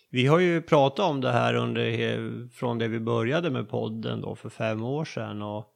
Vi 0.09 0.27
har 0.27 0.39
ju 0.39 0.61
pratat 0.61 1.09
om 1.09 1.21
det 1.21 1.31
här 1.31 1.53
under, 1.53 2.49
från 2.49 2.77
det 2.77 2.87
vi 2.87 2.99
började 2.99 3.49
med 3.49 3.69
podden 3.69 4.21
då 4.21 4.35
för 4.35 4.49
fem 4.49 4.83
år 4.83 5.05
sedan 5.05 5.41
och 5.41 5.70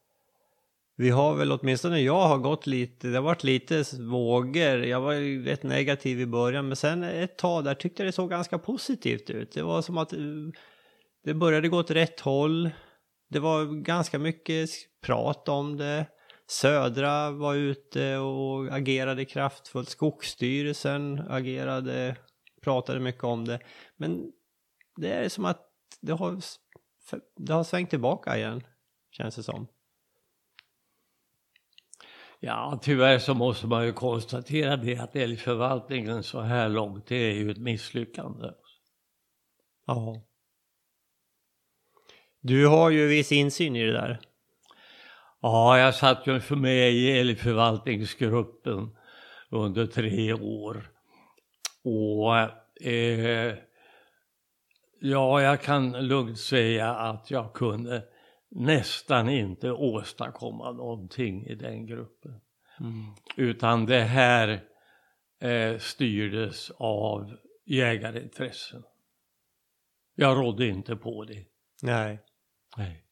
vi 0.98 1.10
har 1.10 1.36
väl 1.36 1.52
åtminstone 1.52 2.00
jag 2.00 2.28
har 2.28 2.38
gått 2.38 2.68
lite, 2.68 3.08
det 3.08 3.16
har 3.16 3.24
varit 3.24 3.44
lite 3.44 3.84
vågor. 4.00 4.86
Jag 4.86 5.02
var 5.02 5.14
ju 5.14 5.46
rätt 5.46 5.64
negativ 5.64 6.22
i 6.22 6.26
början 6.26 6.68
men 6.68 6.76
sen 6.76 7.04
ett 7.04 7.38
tag 7.38 7.64
där 7.64 7.76
tyckte 7.76 8.04
jag 8.04 8.08
det 8.08 8.16
såg 8.16 8.30
ganska 8.30 8.58
positivt 8.58 9.30
ut. 9.30 9.52
Det 9.52 9.62
var 9.62 9.82
som 9.82 9.98
att 9.98 10.14
eh, 10.14 10.20
det 11.24 11.34
började 11.34 11.70
gå 11.70 11.78
åt 11.78 11.92
rätt 11.92 12.20
håll. 12.20 12.70
Det 13.30 13.40
var 13.40 13.84
ganska 13.84 14.20
mycket 14.20 14.70
prat 15.02 15.50
om 15.50 15.78
det. 15.78 16.06
Södra 16.48 17.32
var 17.32 17.56
ute 17.56 18.18
och 18.18 18.74
agerade 18.76 19.26
kraftfullt. 19.26 19.90
Skogsstyrelsen 19.90 21.24
agerade, 21.30 22.16
pratade 22.62 23.00
mycket 23.00 23.24
om 23.24 23.46
det. 23.46 23.60
Men 23.98 24.32
det 24.96 25.12
är 25.12 25.30
som 25.30 25.46
att 25.46 25.62
det 26.02 26.14
har, 26.14 26.40
det 27.38 27.54
har 27.54 27.64
svängt 27.64 27.90
tillbaka 27.90 28.38
igen, 28.38 28.64
känns 29.12 29.36
det 29.36 29.44
som. 29.44 29.68
Ja, 32.40 32.80
tyvärr 32.82 33.20
så 33.20 33.34
måste 33.34 33.68
man 33.68 33.86
ju 33.86 33.94
konstatera 33.94 34.78
det 34.78 34.98
att 34.98 35.16
älgförvaltningen 35.16 36.24
så 36.24 36.42
här 36.42 36.70
långt, 36.70 37.08
det 37.08 37.16
är 37.16 37.34
ju 37.34 37.52
ett 37.52 37.58
misslyckande. 37.58 38.52
Ja. 39.88 40.22
Du 42.42 42.68
har 42.68 42.90
ju 42.90 43.08
viss 43.08 43.32
insyn 43.32 43.76
i 43.76 43.86
det 43.86 43.92
där. 43.92 44.20
Ja, 45.42 45.80
jag 45.80 45.96
satt 45.96 46.28
ju 46.28 46.40
för 46.40 46.56
mig 46.56 46.96
i 46.96 47.20
älgförvaltningsgruppen 47.20 48.98
under 49.50 49.86
tre 49.86 50.34
år. 50.34 50.92
Och 51.84 52.38
eh, 52.88 53.54
ja, 55.02 55.42
jag 55.42 55.62
kan 55.62 56.08
lugnt 56.08 56.40
säga 56.40 56.96
att 56.96 57.32
jag 57.32 57.54
kunde 57.54 58.04
nästan 58.50 59.30
inte 59.30 59.72
åstadkomma 59.72 60.72
någonting 60.72 61.46
i 61.46 61.56
den 61.56 61.86
gruppen. 61.86 62.42
Mm. 62.80 63.16
Utan 63.38 63.86
det 63.86 64.02
här 64.02 64.64
eh, 65.40 65.78
styrdes 65.78 66.72
av 66.72 67.38
jägarintressen. 67.66 68.84
Jag 70.16 70.38
rådde 70.38 70.68
inte 70.68 70.96
på 70.96 71.24
det. 71.24 71.46
Nej. 71.84 72.20
Nej. 72.78 73.06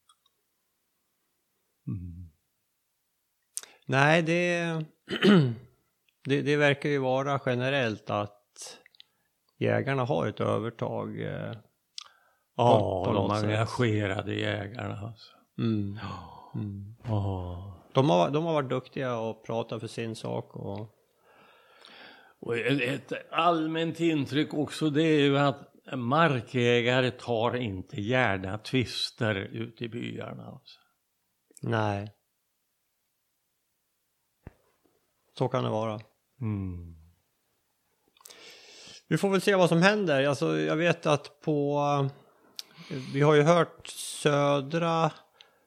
Mm. 1.87 2.29
Nej, 3.85 4.21
det, 4.21 4.63
det, 6.25 6.41
det, 6.41 6.57
verkar 6.57 6.89
ju 6.89 6.97
vara 6.97 7.41
generellt 7.45 8.09
att 8.09 8.79
jägarna 9.57 10.03
har 10.05 10.27
ett 10.27 10.39
övertag. 10.39 11.21
Ja, 12.55 13.03
de 13.05 13.31
engagerade 13.31 14.33
jägarna. 14.33 14.99
Alltså. 15.07 15.33
Mm. 15.57 15.99
Mm. 16.55 16.95
Oh. 17.09 17.73
De, 17.93 18.09
har, 18.09 18.29
de 18.31 18.45
har 18.45 18.53
varit 18.53 18.69
duktiga 18.69 19.17
och 19.17 19.45
pratat 19.45 19.79
för 19.79 19.87
sin 19.87 20.15
sak. 20.15 20.55
Och... 20.55 20.89
och 22.39 22.57
ett 22.57 23.13
allmänt 23.31 23.99
intryck 23.99 24.53
också 24.53 24.89
det 24.89 25.03
är 25.03 25.19
ju 25.19 25.37
att 25.37 25.73
markägare 25.93 27.11
tar 27.11 27.55
inte 27.55 28.01
gärna 28.01 28.57
tvister 28.57 29.35
ute 29.35 29.85
i 29.85 29.89
byarna. 29.89 30.45
Alltså. 30.45 30.79
Nej. 31.61 32.11
Så 35.37 35.47
kan 35.47 35.63
det 35.63 35.69
vara. 35.69 35.99
Mm. 36.41 36.95
Vi 39.07 39.17
får 39.17 39.29
väl 39.29 39.41
se 39.41 39.55
vad 39.55 39.69
som 39.69 39.81
händer. 39.81 40.25
Alltså, 40.25 40.57
jag 40.57 40.75
vet 40.75 41.05
att 41.05 41.41
på... 41.41 41.79
Vi 43.13 43.21
har 43.21 43.33
ju 43.33 43.41
hört 43.41 43.87
Södra 43.87 45.11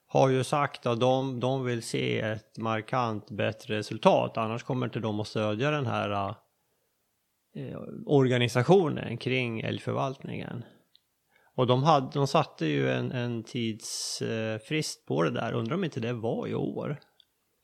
har 0.07 0.29
ju 0.29 0.45
sagt 0.45 0.87
att 0.87 1.01
de, 1.01 1.41
de 1.41 1.65
vill 1.65 1.83
se 1.83 2.21
ett 2.21 2.59
markant 2.59 3.31
bättre 3.31 3.79
resultat. 3.79 4.37
Annars 4.37 4.63
kommer 4.63 4.87
inte 4.87 5.01
de 5.01 5.21
att 5.21 5.29
stödja 5.29 5.71
den 5.71 5.87
här 5.87 6.35
eh, 7.57 7.81
organisationen 8.07 9.19
kring 9.19 9.61
älgförvaltningen. 9.61 10.65
Och 11.55 11.67
de, 11.67 11.83
hade, 11.83 12.11
de 12.13 12.27
satte 12.27 12.67
ju 12.67 12.91
en, 12.91 13.13
en 13.13 13.45
tidsfrist 13.45 15.07
på 15.07 15.23
det 15.23 15.31
där. 15.31 15.53
Undrar 15.53 15.75
om 15.75 15.85
inte 15.85 16.01
det 16.01 16.13
var 16.13 16.47
i 16.47 16.55
år? 16.55 17.01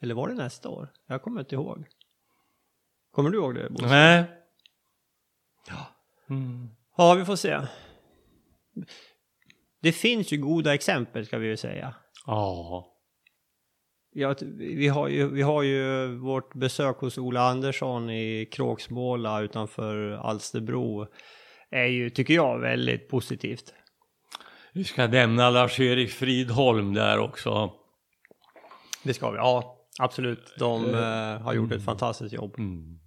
Eller 0.02 0.14
var 0.14 0.28
det 0.28 0.35
nästa 0.35 0.69
år? 0.69 0.92
Jag 1.07 1.23
kommer 1.23 1.40
inte 1.40 1.54
ihåg. 1.54 1.87
Kommer 3.11 3.31
du 3.31 3.38
ihåg 3.38 3.55
det 3.55 3.70
Bosse? 3.70 3.87
Nej. 3.87 4.25
Ja. 5.68 5.87
Mm. 6.31 6.68
ja, 6.96 7.14
vi 7.14 7.25
får 7.25 7.37
se. 7.37 7.61
Det 9.83 9.92
finns 9.92 10.33
ju 10.33 10.37
goda 10.37 10.75
exempel 10.75 11.27
ska 11.27 11.38
vi 11.38 11.47
ju 11.47 11.57
säga. 11.57 11.95
Ja. 12.27 12.88
Ja, 14.14 14.35
vi, 14.59 14.88
har 14.88 15.09
ju, 15.09 15.29
vi 15.29 15.42
har 15.42 15.62
ju 15.62 16.07
vårt 16.16 16.55
besök 16.55 16.97
hos 16.97 17.18
Ola 17.18 17.40
Andersson 17.40 18.11
i 18.11 18.49
Kråksmåla 18.53 19.40
utanför 19.40 20.11
Alsterbro. 20.11 21.07
är 21.71 21.87
ju, 21.87 22.11
tycker 22.11 22.35
jag, 22.35 22.59
väldigt 22.59 23.09
positivt. 23.09 23.75
Vi 24.73 24.85
ska 24.85 25.07
nämna 25.07 25.51
Lars-Erik 25.51 26.11
Fridholm 26.11 26.95
där 26.95 27.18
också. 27.18 27.73
Det 29.03 29.14
ska 29.14 29.31
vi, 29.31 29.37
ja 29.37 29.79
absolut. 29.99 30.55
De 30.59 30.85
uh, 30.85 31.42
har 31.42 31.55
gjort 31.55 31.71
ett 31.71 31.73
mm. 31.73 31.85
fantastiskt 31.85 32.35
jobb. 32.35 32.55
Mm. 32.59 33.01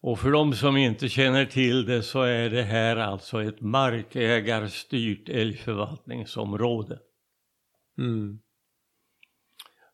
Och 0.00 0.18
för 0.18 0.32
de 0.32 0.52
som 0.52 0.76
inte 0.76 1.08
känner 1.08 1.46
till 1.46 1.86
det 1.86 2.02
så 2.02 2.22
är 2.22 2.50
det 2.50 2.62
här 2.62 2.96
alltså 2.96 3.42
ett 3.42 3.60
markägarstyrt 3.60 5.28
älgförvaltningsområde. 5.28 6.98
Mm. 7.98 8.38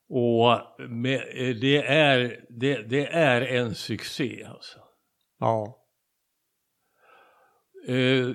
Och 0.09 0.61
det, 1.61 1.77
är, 1.87 2.47
det, 2.49 2.83
det, 2.83 3.07
är 3.07 3.41
en 3.41 3.75
succé 3.75 4.45
alltså. 4.45 4.79
Ja. 5.39 5.81
Uh, 7.89 8.35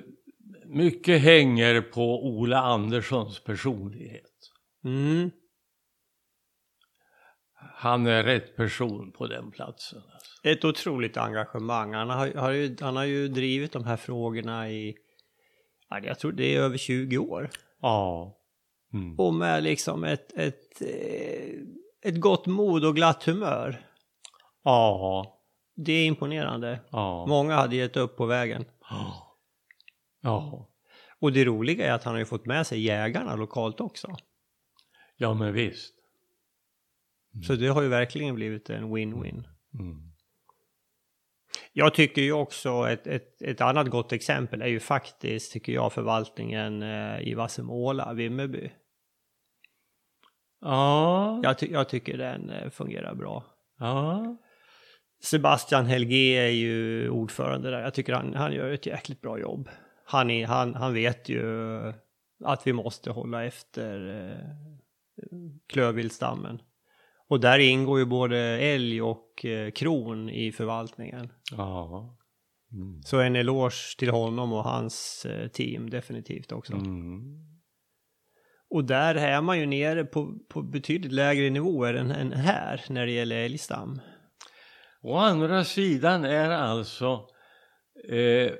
mycket 0.64 1.20
hänger 1.20 1.80
på 1.80 2.26
Ola 2.26 2.58
Anderssons 2.58 3.44
personlighet. 3.44 4.50
Mm. 4.84 5.30
Han 7.74 8.06
är 8.06 8.22
rätt 8.22 8.56
person 8.56 9.12
på 9.12 9.26
den 9.26 9.50
platsen. 9.50 10.02
Alltså. 10.12 10.48
Ett 10.48 10.64
otroligt 10.64 11.16
engagemang. 11.16 11.94
Han 11.94 12.10
har, 12.10 12.34
har 12.34 12.50
ju, 12.50 12.76
han 12.80 12.96
har 12.96 13.04
ju 13.04 13.28
drivit 13.28 13.72
de 13.72 13.84
här 13.84 13.96
frågorna 13.96 14.70
i, 14.70 14.96
jag 16.02 16.18
tror 16.18 16.32
det 16.32 16.56
är 16.56 16.60
över 16.60 16.76
20 16.76 17.18
år. 17.18 17.50
Ja. 17.80 18.36
Mm. 18.92 19.18
Och 19.18 19.34
med 19.34 19.62
liksom 19.62 20.04
ett, 20.04 20.32
ett, 20.32 20.82
eh, 20.82 21.50
ett 22.02 22.20
gott 22.20 22.46
mod 22.46 22.84
och 22.84 22.96
glatt 22.96 23.24
humör. 23.24 23.86
Ja. 24.64 25.36
Det 25.76 25.92
är 25.92 26.06
imponerande. 26.06 26.80
Ja. 26.90 27.26
Många 27.26 27.54
hade 27.54 27.76
gett 27.76 27.96
upp 27.96 28.16
på 28.16 28.26
vägen. 28.26 28.64
Ja. 28.90 29.36
Ja. 30.22 30.68
Och 31.20 31.32
det 31.32 31.44
roliga 31.44 31.86
är 31.86 31.92
att 31.92 32.04
han 32.04 32.14
har 32.14 32.18
ju 32.18 32.24
fått 32.24 32.46
med 32.46 32.66
sig 32.66 32.80
jägarna 32.80 33.36
lokalt 33.36 33.80
också. 33.80 34.16
Ja 35.16 35.34
men 35.34 35.52
visst. 35.52 35.94
Mm. 37.34 37.42
Så 37.42 37.54
det 37.54 37.68
har 37.68 37.82
ju 37.82 37.88
verkligen 37.88 38.34
blivit 38.34 38.70
en 38.70 38.84
win-win. 38.84 39.44
Mm. 39.74 39.96
Jag 41.72 41.94
tycker 41.94 42.22
ju 42.22 42.32
också 42.32 42.88
ett, 42.88 43.06
ett, 43.06 43.42
ett 43.42 43.60
annat 43.60 43.88
gott 43.88 44.12
exempel 44.12 44.62
är 44.62 44.66
ju 44.66 44.80
faktiskt, 44.80 45.52
tycker 45.52 45.72
jag, 45.72 45.92
förvaltningen 45.92 46.82
eh, 46.82 47.20
i 47.20 47.34
Vassemåla, 47.34 48.12
Vimmerby. 48.12 48.72
Ja. 50.60 51.40
Jag, 51.42 51.58
ty 51.58 51.66
jag 51.72 51.88
tycker 51.88 52.18
den 52.18 52.50
eh, 52.50 52.70
fungerar 52.70 53.14
bra. 53.14 53.44
Ja. 53.78 54.36
Sebastian 55.22 55.86
Helge 55.86 56.46
är 56.46 56.50
ju 56.50 57.08
ordförande 57.10 57.70
där. 57.70 57.80
Jag 57.80 57.94
tycker 57.94 58.12
han, 58.12 58.34
han 58.34 58.52
gör 58.52 58.70
ett 58.70 58.86
jäkligt 58.86 59.20
bra 59.20 59.38
jobb 59.38 59.68
han, 60.10 60.30
är, 60.30 60.46
han, 60.46 60.74
han 60.74 60.94
vet 60.94 61.28
ju 61.28 61.42
att 62.44 62.66
vi 62.66 62.72
måste 62.72 63.10
hålla 63.10 63.44
efter 63.44 64.08
eh, 64.30 65.28
klövviltstammen. 65.66 66.62
Och 67.30 67.40
där 67.40 67.58
ingår 67.58 67.98
ju 67.98 68.04
både 68.04 68.38
älg 68.58 69.02
och 69.02 69.44
eh, 69.44 69.70
kron 69.70 70.30
i 70.30 70.52
förvaltningen. 70.52 71.32
Ja. 71.52 72.16
Mm. 72.72 73.02
Så 73.02 73.20
en 73.20 73.36
eloge 73.36 73.96
till 73.98 74.10
honom 74.10 74.52
och 74.52 74.64
hans 74.64 75.26
eh, 75.26 75.48
team 75.48 75.90
definitivt 75.90 76.52
också. 76.52 76.72
Mm. 76.72 77.20
Och 78.70 78.84
där 78.84 79.14
är 79.14 79.40
man 79.40 79.58
ju 79.58 79.66
nere 79.66 80.04
på, 80.04 80.38
på 80.48 80.62
betydligt 80.62 81.12
lägre 81.12 81.50
nivåer 81.50 81.94
än, 81.94 82.10
än 82.10 82.32
här 82.32 82.84
när 82.88 83.06
det 83.06 83.12
gäller 83.12 83.36
älgstam. 83.36 84.00
Å 85.02 85.16
andra 85.16 85.64
sidan 85.64 86.24
är 86.24 86.50
alltså 86.50 87.26
eh, 88.08 88.52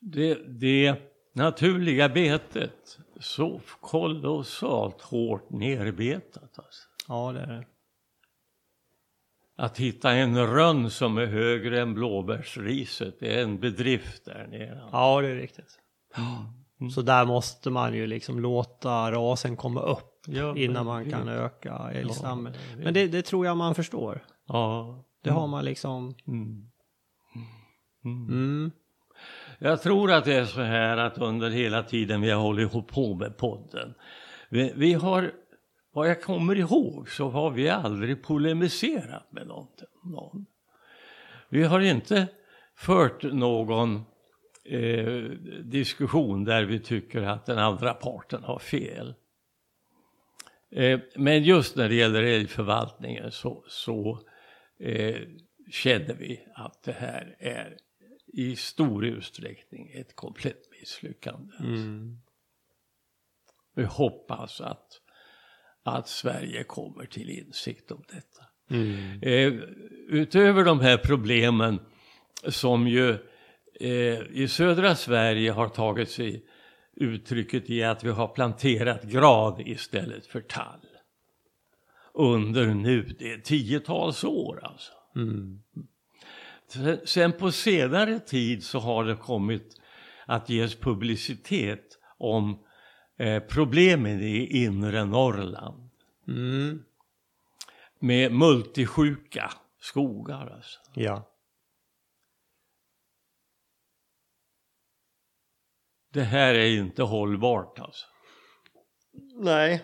det, 0.00 0.34
det 0.60 0.96
naturliga 1.34 2.08
betet 2.08 2.98
så 3.20 3.60
kolossalt 3.80 5.02
hårt 5.02 5.50
nerbetat. 5.50 6.58
Alltså. 6.58 6.88
Ja, 7.08 7.32
det 7.32 7.40
är 7.40 7.46
det. 7.46 7.66
Att 9.60 9.78
hitta 9.78 10.12
en 10.12 10.46
rönn 10.46 10.90
som 10.90 11.18
är 11.18 11.26
högre 11.26 11.80
än 11.80 11.94
blåbärsriset, 11.94 13.20
det 13.20 13.38
är 13.38 13.42
en 13.42 13.60
bedrift 13.60 14.24
där 14.24 14.46
nere. 14.50 14.88
Ja, 14.92 15.20
det 15.20 15.28
är 15.28 15.34
riktigt. 15.34 15.78
Mm. 16.80 16.90
Så 16.90 17.02
där 17.02 17.24
måste 17.24 17.70
man 17.70 17.94
ju 17.94 18.06
liksom 18.06 18.40
låta 18.40 19.12
rasen 19.12 19.56
komma 19.56 19.80
upp 19.80 20.22
ja, 20.26 20.56
innan 20.56 20.86
man 20.86 21.10
kan 21.10 21.28
öka 21.28 21.90
älgstammen. 21.92 22.52
Ja, 22.52 22.84
men 22.84 22.94
det, 22.94 23.06
det, 23.06 23.22
tror 23.22 23.46
jag 23.46 23.56
man 23.56 23.74
förstår. 23.74 24.24
Ja. 24.46 25.04
Det 25.24 25.30
har 25.30 25.46
man 25.46 25.64
liksom... 25.64 26.14
Mm. 26.26 26.70
Mm. 28.04 28.28
mm. 28.28 28.70
Jag 29.58 29.82
tror 29.82 30.12
att 30.12 30.24
det 30.24 30.34
är 30.34 30.44
så 30.44 30.62
här 30.62 30.96
att 30.96 31.18
under 31.18 31.50
hela 31.50 31.82
tiden 31.82 32.20
vi 32.20 32.30
har 32.30 32.42
hållit 32.42 32.88
på 32.88 33.14
med 33.14 33.36
podden, 33.36 33.94
vi, 34.50 34.72
vi 34.76 34.92
har, 34.92 35.32
vad 35.92 36.08
jag 36.08 36.22
kommer 36.22 36.56
ihåg 36.56 37.10
så 37.10 37.28
har 37.28 37.50
vi 37.50 37.68
aldrig 37.68 38.22
polemiserat 38.22 39.32
med 39.32 39.46
någon. 39.46 40.46
Vi 41.48 41.64
har 41.64 41.80
inte 41.80 42.28
fört 42.76 43.22
någon 43.22 44.04
eh, 44.64 45.22
diskussion 45.64 46.44
där 46.44 46.64
vi 46.64 46.80
tycker 46.80 47.22
att 47.22 47.46
den 47.46 47.58
andra 47.58 47.94
parten 47.94 48.42
har 48.42 48.58
fel. 48.58 49.14
Eh, 50.70 51.00
men 51.16 51.42
just 51.42 51.76
när 51.76 51.88
det 51.88 51.94
gäller 51.94 52.22
älgförvaltningen 52.22 53.32
så, 53.32 53.64
så 53.68 54.20
eh, 54.78 55.16
känner 55.70 56.14
vi 56.14 56.46
att 56.54 56.82
det 56.82 56.92
här 56.92 57.36
är 57.38 57.78
i 58.26 58.56
stor 58.56 59.04
utsträckning 59.04 59.90
ett 59.94 60.16
komplett 60.16 60.70
misslyckande. 60.70 61.56
Mm. 61.60 62.20
Vi 63.74 63.84
hoppas 63.84 64.60
att, 64.60 65.00
att 65.90 66.08
Sverige 66.08 66.64
kommer 66.64 67.04
till 67.06 67.30
insikt 67.30 67.90
om 67.90 68.02
detta. 68.08 68.44
Mm. 68.70 69.22
Eh, 69.22 69.62
utöver 70.08 70.64
de 70.64 70.80
här 70.80 70.96
problemen 70.96 71.80
som 72.48 72.88
ju 72.88 73.10
eh, 73.80 74.20
i 74.32 74.48
södra 74.50 74.94
Sverige 74.94 75.50
har 75.50 75.68
tagit 75.68 76.10
sig 76.10 76.44
uttrycket 76.96 77.70
i 77.70 77.82
att 77.84 78.04
vi 78.04 78.10
har 78.10 78.28
planterat 78.28 79.02
grad 79.02 79.60
istället 79.66 80.26
för 80.26 80.40
tall. 80.40 80.80
Under 82.14 82.66
nu, 82.66 83.02
det 83.18 83.32
är 83.32 83.38
tiotals 83.38 84.24
år 84.24 84.60
alltså. 84.64 84.92
Mm. 85.16 85.58
Sen- 86.68 87.00
Sen 87.04 87.32
på 87.32 87.52
senare 87.52 88.18
tid 88.20 88.64
så 88.64 88.78
har 88.78 89.04
det 89.04 89.16
kommit 89.16 89.80
att 90.26 90.48
ges 90.48 90.74
publicitet 90.74 91.98
om 92.18 92.58
eh, 93.18 93.42
problemen 93.42 94.20
i 94.20 94.62
inre 94.64 95.04
Norrland 95.04 95.90
Mm. 96.28 96.84
med 97.98 98.32
multisjuka 98.32 99.50
skogar. 99.80 100.46
Alltså. 100.56 100.78
Ja. 100.94 101.30
Det 106.12 106.22
här 106.22 106.54
är 106.54 106.66
inte 106.78 107.02
hållbart 107.02 107.78
alltså. 107.78 108.06
Nej. 109.34 109.82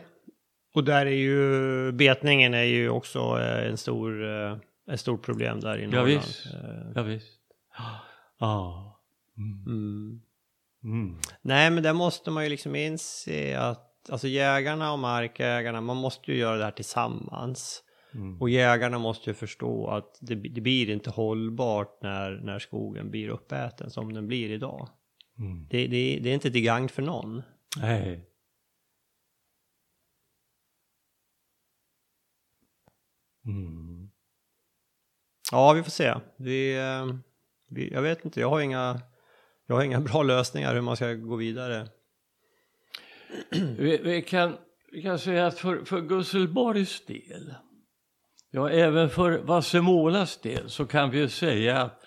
Och 0.74 0.84
där 0.84 1.06
är 1.06 1.10
ju 1.10 1.92
betningen 1.92 2.54
är 2.54 2.62
ju 2.62 2.88
också 2.88 3.18
eh, 3.40 3.68
en 3.68 3.76
stor, 3.78 4.24
eh, 4.24 4.58
ett 4.90 5.00
stort 5.00 5.22
problem 5.24 5.60
där 5.60 5.78
i 5.78 5.82
Ja, 5.82 5.88
Norrland. 5.90 6.06
visst. 6.08 6.46
Eh, 6.46 6.92
Ja, 6.94 7.02
visst. 7.02 7.40
Ja. 8.38 9.00
Mm. 9.36 9.64
Mm. 9.66 10.22
Mm. 10.84 11.18
Nej, 11.42 11.70
men 11.70 11.82
där 11.82 11.92
måste 11.92 12.30
man 12.30 12.44
ju 12.44 12.50
liksom 12.50 12.74
inse 12.76 13.60
att 13.60 14.10
alltså 14.10 14.28
jägarna 14.28 14.92
och 14.92 14.98
markägarna, 14.98 15.80
man 15.80 15.96
måste 15.96 16.32
ju 16.32 16.38
göra 16.38 16.56
det 16.56 16.64
här 16.64 16.70
tillsammans. 16.70 17.82
Mm. 18.14 18.40
Och 18.40 18.50
jägarna 18.50 18.98
måste 18.98 19.30
ju 19.30 19.34
förstå 19.34 19.86
att 19.86 20.18
det, 20.20 20.34
det 20.34 20.60
blir 20.60 20.90
inte 20.90 21.10
hållbart 21.10 22.02
när, 22.02 22.30
när 22.30 22.58
skogen 22.58 23.10
blir 23.10 23.28
uppäten 23.28 23.90
som 23.90 24.12
den 24.12 24.26
blir 24.26 24.50
idag. 24.50 24.88
Mm. 25.38 25.66
Det, 25.70 25.86
det, 25.86 26.18
det 26.22 26.30
är 26.30 26.34
inte 26.34 26.50
till 26.50 26.64
gagn 26.64 26.88
för 26.88 27.02
någon. 27.02 27.42
Nej. 27.76 28.30
Mm. 33.46 34.10
Ja, 35.52 35.72
vi 35.72 35.82
får 35.82 35.90
se. 35.90 36.14
Vi, 36.36 36.76
eh, 36.76 37.06
vi, 37.68 37.92
jag 37.92 38.02
vet 38.02 38.24
inte, 38.24 38.40
jag 38.40 38.50
har 38.50 38.60
inga, 38.60 39.00
jag 39.66 39.74
har 39.74 39.82
inga 39.82 40.00
bra 40.00 40.22
lösningar 40.22 40.74
hur 40.74 40.80
man 40.80 40.96
ska 40.96 41.12
gå 41.12 41.36
vidare. 41.36 41.88
Vi, 43.50 44.00
vi, 44.04 44.22
kan, 44.22 44.56
vi 44.92 45.02
kan 45.02 45.18
säga 45.18 45.46
att 45.46 45.58
för, 45.58 45.84
för 45.84 46.00
Gusselborgs 46.00 47.06
del, 47.06 47.54
ja 48.50 48.70
även 48.70 49.10
för 49.10 49.38
Vassemålas 49.38 50.36
del 50.36 50.70
så 50.70 50.86
kan 50.86 51.10
vi 51.10 51.18
ju 51.18 51.28
säga 51.28 51.82
att, 51.82 52.04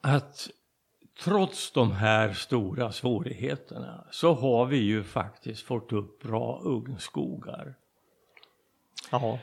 att 0.00 0.48
trots 1.22 1.72
de 1.72 1.92
här 1.92 2.32
stora 2.32 2.92
svårigheterna 2.92 4.06
så 4.10 4.34
har 4.34 4.66
vi 4.66 4.76
ju 4.76 5.02
faktiskt 5.02 5.62
fått 5.62 5.92
upp 5.92 6.22
bra 6.22 6.60
ungskogar. 6.64 7.74
Jaha. 9.10 9.38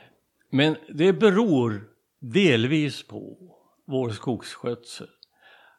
Men 0.50 0.76
det 0.88 1.12
beror 1.12 1.88
delvis 2.18 3.06
på 3.06 3.36
vår 3.84 4.10
skogsskötsel. 4.10 5.08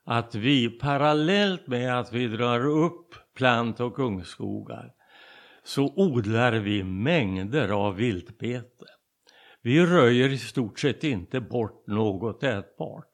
Att 0.05 0.35
vi 0.35 0.69
parallellt 0.69 1.67
med 1.67 1.99
att 1.99 2.13
vi 2.13 2.27
drar 2.27 2.65
upp 2.65 3.15
plant 3.35 3.79
och 3.79 3.99
ungskogar 3.99 4.93
så 5.63 5.93
odlar 5.95 6.51
vi 6.51 6.83
mängder 6.83 7.69
av 7.69 7.95
viltbete. 7.95 8.85
Vi 9.61 9.85
röjer 9.85 10.29
i 10.29 10.37
stort 10.37 10.79
sett 10.79 11.03
inte 11.03 11.41
bort 11.41 11.87
något 11.87 12.43
ätbart. 12.43 13.11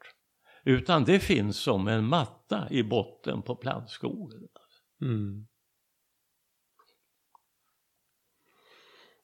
Utan 0.63 1.03
det 1.03 1.19
finns 1.19 1.57
som 1.57 1.87
en 1.87 2.05
matta 2.05 2.67
i 2.69 2.83
botten 2.83 3.41
på 3.41 3.55
plantskogen. 3.55 4.47
Mm. 5.01 5.47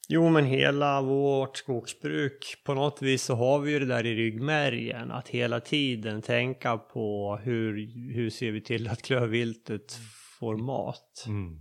Jo, 0.08 0.28
men 0.28 0.44
hela 0.44 1.02
vårt 1.02 1.56
skogsbruk, 1.56 2.56
på 2.64 2.74
något 2.74 3.02
vis 3.02 3.22
så 3.22 3.34
har 3.34 3.58
vi 3.58 3.72
ju 3.72 3.78
det 3.78 3.86
där 3.86 4.06
i 4.06 4.14
ryggmärgen, 4.14 5.10
att 5.10 5.28
hela 5.28 5.60
tiden 5.60 6.22
tänka 6.22 6.78
på 6.78 7.36
hur, 7.42 7.86
hur 8.14 8.30
ser 8.30 8.52
vi 8.52 8.60
till 8.60 8.88
att 8.88 9.02
klövviltet 9.02 9.92
får 10.38 10.56
mat, 10.56 11.24
Mm. 11.26 11.60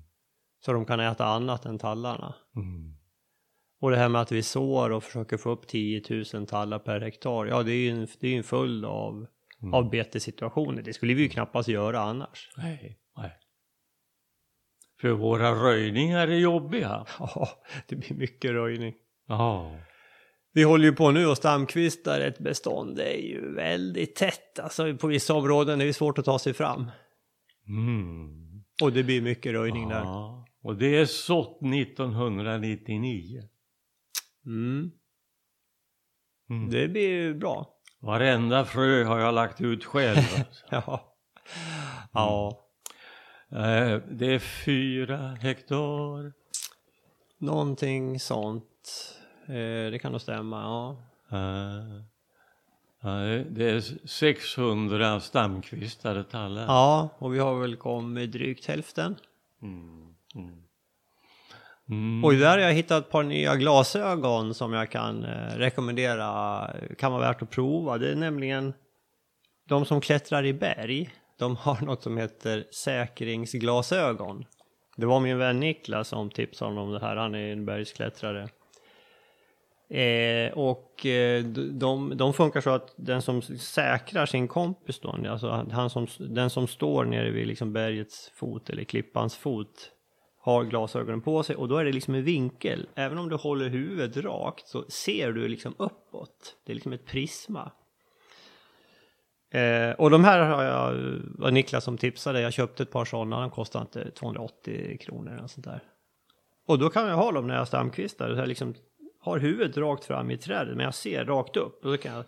så 0.66 0.74
de 0.74 0.86
kan 0.86 1.00
äta 1.00 1.26
annat 1.26 1.66
än 1.66 1.78
tallarna. 1.80 2.36
Mm. 2.56 2.96
Och 3.82 3.92
det 3.92 3.98
här 3.98 4.10
med 4.10 4.22
att 4.22 4.32
vi 4.32 4.44
sår 4.44 4.90
och 4.92 5.04
försöker 5.04 5.38
få 5.38 5.50
upp 5.50 5.68
10 5.68 6.02
000 6.34 6.48
tallar 6.48 6.80
per 6.80 7.02
hektar, 7.02 7.46
ja 7.46 7.64
det 7.64 7.72
är 7.72 7.78
ju 7.78 7.90
en, 7.90 8.08
det 8.20 8.28
är 8.28 8.38
en 8.38 8.44
följd 8.44 8.86
av, 8.86 9.26
Mm. 9.62 9.74
av 9.74 9.90
betessituationer. 9.90 10.82
Det 10.82 10.94
skulle 10.94 11.14
vi 11.14 11.22
ju 11.22 11.30
knappast 11.30 11.70
göra 11.70 12.00
annars. 12.00 12.50
Nej. 12.58 12.98
För 15.02 15.10
våra 15.10 15.52
röjningar 15.52 16.28
är 16.28 16.38
jobbiga. 16.38 17.06
Ja, 17.20 17.50
det 17.88 17.96
blir 17.96 18.14
mycket 18.14 18.52
röjning. 18.52 18.94
Ja. 19.28 19.80
Vi 20.54 20.64
håller 20.64 20.86
ju 20.86 20.92
på 20.94 21.12
nu 21.12 21.28
och 21.28 21.38
stamkvistar 21.38 22.20
ett 22.20 22.40
bestånd. 22.40 22.96
Det 22.96 23.18
är 23.18 23.22
ju 23.22 23.54
väldigt 23.56 24.16
tätt. 24.16 24.60
Alltså 24.60 24.98
på 24.98 25.08
vissa 25.08 25.34
områden 25.34 25.82
är 25.82 25.86
det 25.86 25.94
svårt 25.94 26.18
att 26.18 26.26
ta 26.26 26.40
sig 26.40 26.54
fram. 26.54 26.92
Mm. 27.68 28.64
Och 28.82 28.94
det 28.94 29.04
blir 29.04 29.22
mycket 29.22 29.52
röjning 29.52 29.90
där. 29.90 30.02
Ja. 30.02 30.48
Och 30.64 30.76
det 30.76 30.98
är 30.98 31.06
sått 31.06 31.62
1999. 31.62 33.42
Mm. 34.46 34.92
Mm. 36.50 36.70
Det 36.70 36.88
blir 36.88 37.10
ju 37.10 37.34
bra. 37.34 37.72
Varenda 38.02 38.66
frö 38.66 39.04
har 39.04 39.20
jag 39.20 39.34
lagt 39.34 39.62
ut 39.62 39.86
själv. 39.86 40.18
alltså. 40.18 40.66
Ja. 40.70 41.18
Ja. 42.14 42.65
Eh, 43.56 44.00
det 44.10 44.34
är 44.34 44.40
fyra 44.40 45.38
hektar. 45.42 46.34
Någonting 47.38 48.20
sånt. 48.20 48.64
Eh, 49.48 49.92
det 49.92 50.00
kan 50.02 50.12
nog 50.12 50.22
stämma, 50.22 50.62
ja. 50.62 50.98
Eh, 51.38 52.02
det 53.50 53.70
är 53.70 54.08
600 54.08 55.20
stamkvistade 55.20 56.24
tallar. 56.24 56.66
Ja, 56.66 57.10
och 57.18 57.34
vi 57.34 57.40
har 57.40 57.60
väl 57.60 57.76
kommit 57.76 58.32
drygt 58.32 58.66
hälften. 58.66 59.16
Mm. 59.62 60.16
Mm. 60.36 60.64
Mm. 61.90 62.26
Och 62.26 62.34
där 62.34 62.50
har 62.50 62.58
jag 62.58 62.74
hittat 62.74 63.06
ett 63.06 63.12
par 63.12 63.24
nya 63.24 63.56
glasögon 63.56 64.54
som 64.54 64.74
jag 64.74 64.92
kan 64.92 65.24
rekommendera. 65.56 66.70
Kan 66.98 67.12
vara 67.12 67.22
värt 67.22 67.42
att 67.42 67.50
prova. 67.50 67.98
Det 67.98 68.12
är 68.12 68.16
nämligen 68.16 68.74
de 69.68 69.86
som 69.86 70.02
klättrar 70.02 70.46
i 70.46 70.54
berg. 70.54 71.10
De 71.38 71.56
har 71.56 71.86
något 71.86 72.04
som 72.04 72.18
heter 72.18 72.66
säkringsglasögon. 72.72 74.46
Det 74.98 75.06
var 75.06 75.20
min 75.20 75.38
vän 75.38 75.60
Niklas 75.60 76.08
som 76.08 76.30
tipsade 76.30 76.80
om 76.82 76.92
det 76.92 77.00
här. 77.00 77.16
Han 77.16 77.36
är 77.36 77.52
en 77.52 77.66
bergsklättrare. 77.66 78.50
Eh, 79.90 80.54
och 80.54 81.06
eh, 81.06 81.44
de, 81.44 82.18
de 82.18 82.34
funkar 82.34 82.62
så 82.62 82.70
att 82.70 82.94
den 82.96 83.22
som 83.22 83.42
säkrar 83.42 84.26
sin 84.26 84.48
kompis 84.48 85.00
då, 85.00 85.18
alltså 85.30 85.66
han 85.72 85.90
som, 85.90 86.08
den 86.20 86.50
som 86.50 86.68
står 86.68 87.06
nere 87.06 87.32
vid 87.32 87.48
liksom 87.48 87.74
bergets 87.74 88.32
fot 88.36 88.70
eller 88.70 88.84
klippans 88.84 89.36
fot 89.36 89.92
har 90.42 90.64
glasögonen 90.64 91.22
på 91.22 91.44
sig 91.44 91.56
och 91.56 91.68
då 91.68 91.78
är 91.78 91.86
det 91.86 91.92
liksom 91.92 92.16
en 92.16 92.24
vinkel. 92.24 92.88
Även 92.96 93.18
om 93.18 93.30
du 93.30 93.36
håller 93.36 93.70
huvudet 93.70 94.24
rakt 94.24 94.68
så 94.68 94.86
ser 94.90 95.32
du 95.32 95.48
liksom 95.48 95.76
uppåt. 95.78 96.56
Det 96.66 96.72
är 96.72 96.76
liksom 96.76 96.94
ett 96.94 97.06
prisma. 97.06 97.72
Eh, 99.56 99.92
och 99.92 100.10
de 100.10 100.24
här 100.24 100.40
har 100.40 100.64
jag, 100.64 100.94
var 101.38 101.52
Niklas 101.52 101.84
som 101.84 101.98
tipsade, 101.98 102.42
jag 102.42 102.54
köpte 102.54 102.84
ett 102.84 102.92
par 102.92 103.06
sådana, 103.06 103.42
de 103.42 103.50
kostar 103.50 103.82
inte 103.82 104.12
280 104.12 104.98
kronor 104.98 105.34
eller 105.38 105.48
sånt 105.48 105.66
där. 105.66 105.84
Och 106.68 106.80
då 106.80 106.90
kan 106.90 107.08
jag 107.08 107.16
ha 107.16 107.32
dem 107.32 107.48
när 107.48 107.56
jag 107.56 107.68
stamkvistar, 107.68 108.34
så 108.34 108.40
jag 108.40 108.48
liksom 108.48 108.76
har 109.20 109.40
huvudet 109.40 109.78
rakt 109.78 110.06
fram 110.06 110.32
i 110.32 110.38
trädet 110.38 110.76
men 110.76 110.84
jag 110.84 110.96
ser 110.96 111.26
rakt 111.26 111.58
upp. 111.58 111.86
Och 111.86 111.92
då, 111.92 111.98
kan 111.98 112.14
jag, 112.14 112.26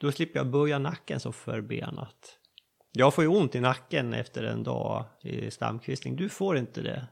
då 0.00 0.12
slipper 0.12 0.38
jag 0.38 0.46
böja 0.46 0.78
nacken 0.78 1.20
så 1.20 1.32
förbenat. 1.32 2.38
Jag 2.92 3.14
får 3.14 3.24
ju 3.24 3.28
ont 3.28 3.54
i 3.54 3.60
nacken 3.60 4.14
efter 4.14 4.42
en 4.42 4.62
dag 4.62 5.04
i 5.22 5.50
stamkvistning, 5.50 6.16
du 6.16 6.28
får 6.28 6.58
inte 6.58 6.82
det. 6.82 7.06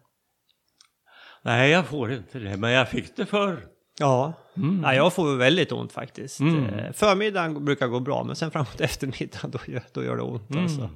Nej, 1.42 1.70
jag 1.70 1.86
får 1.86 2.12
inte 2.12 2.38
det, 2.38 2.56
men 2.56 2.70
jag 2.70 2.88
fick 2.88 3.16
det 3.16 3.26
förr. 3.26 3.75
Ja, 3.98 4.32
Mm. 4.56 4.82
ja 4.82 4.94
jag 4.94 5.12
får 5.12 5.36
väldigt 5.36 5.72
ont 5.72 5.92
faktiskt. 5.92 6.40
Mm. 6.40 6.64
Eh, 6.64 6.92
Förmiddagen 6.92 7.64
brukar 7.64 7.86
gå 7.88 8.00
bra, 8.00 8.24
men 8.24 8.36
sen 8.36 8.50
framåt 8.50 8.80
eftermiddagen 8.80 9.50
då 9.50 9.58
gör, 9.66 9.82
då 9.92 10.04
gör 10.04 10.16
det 10.16 10.22
ont. 10.22 10.56
Alltså. 10.56 10.90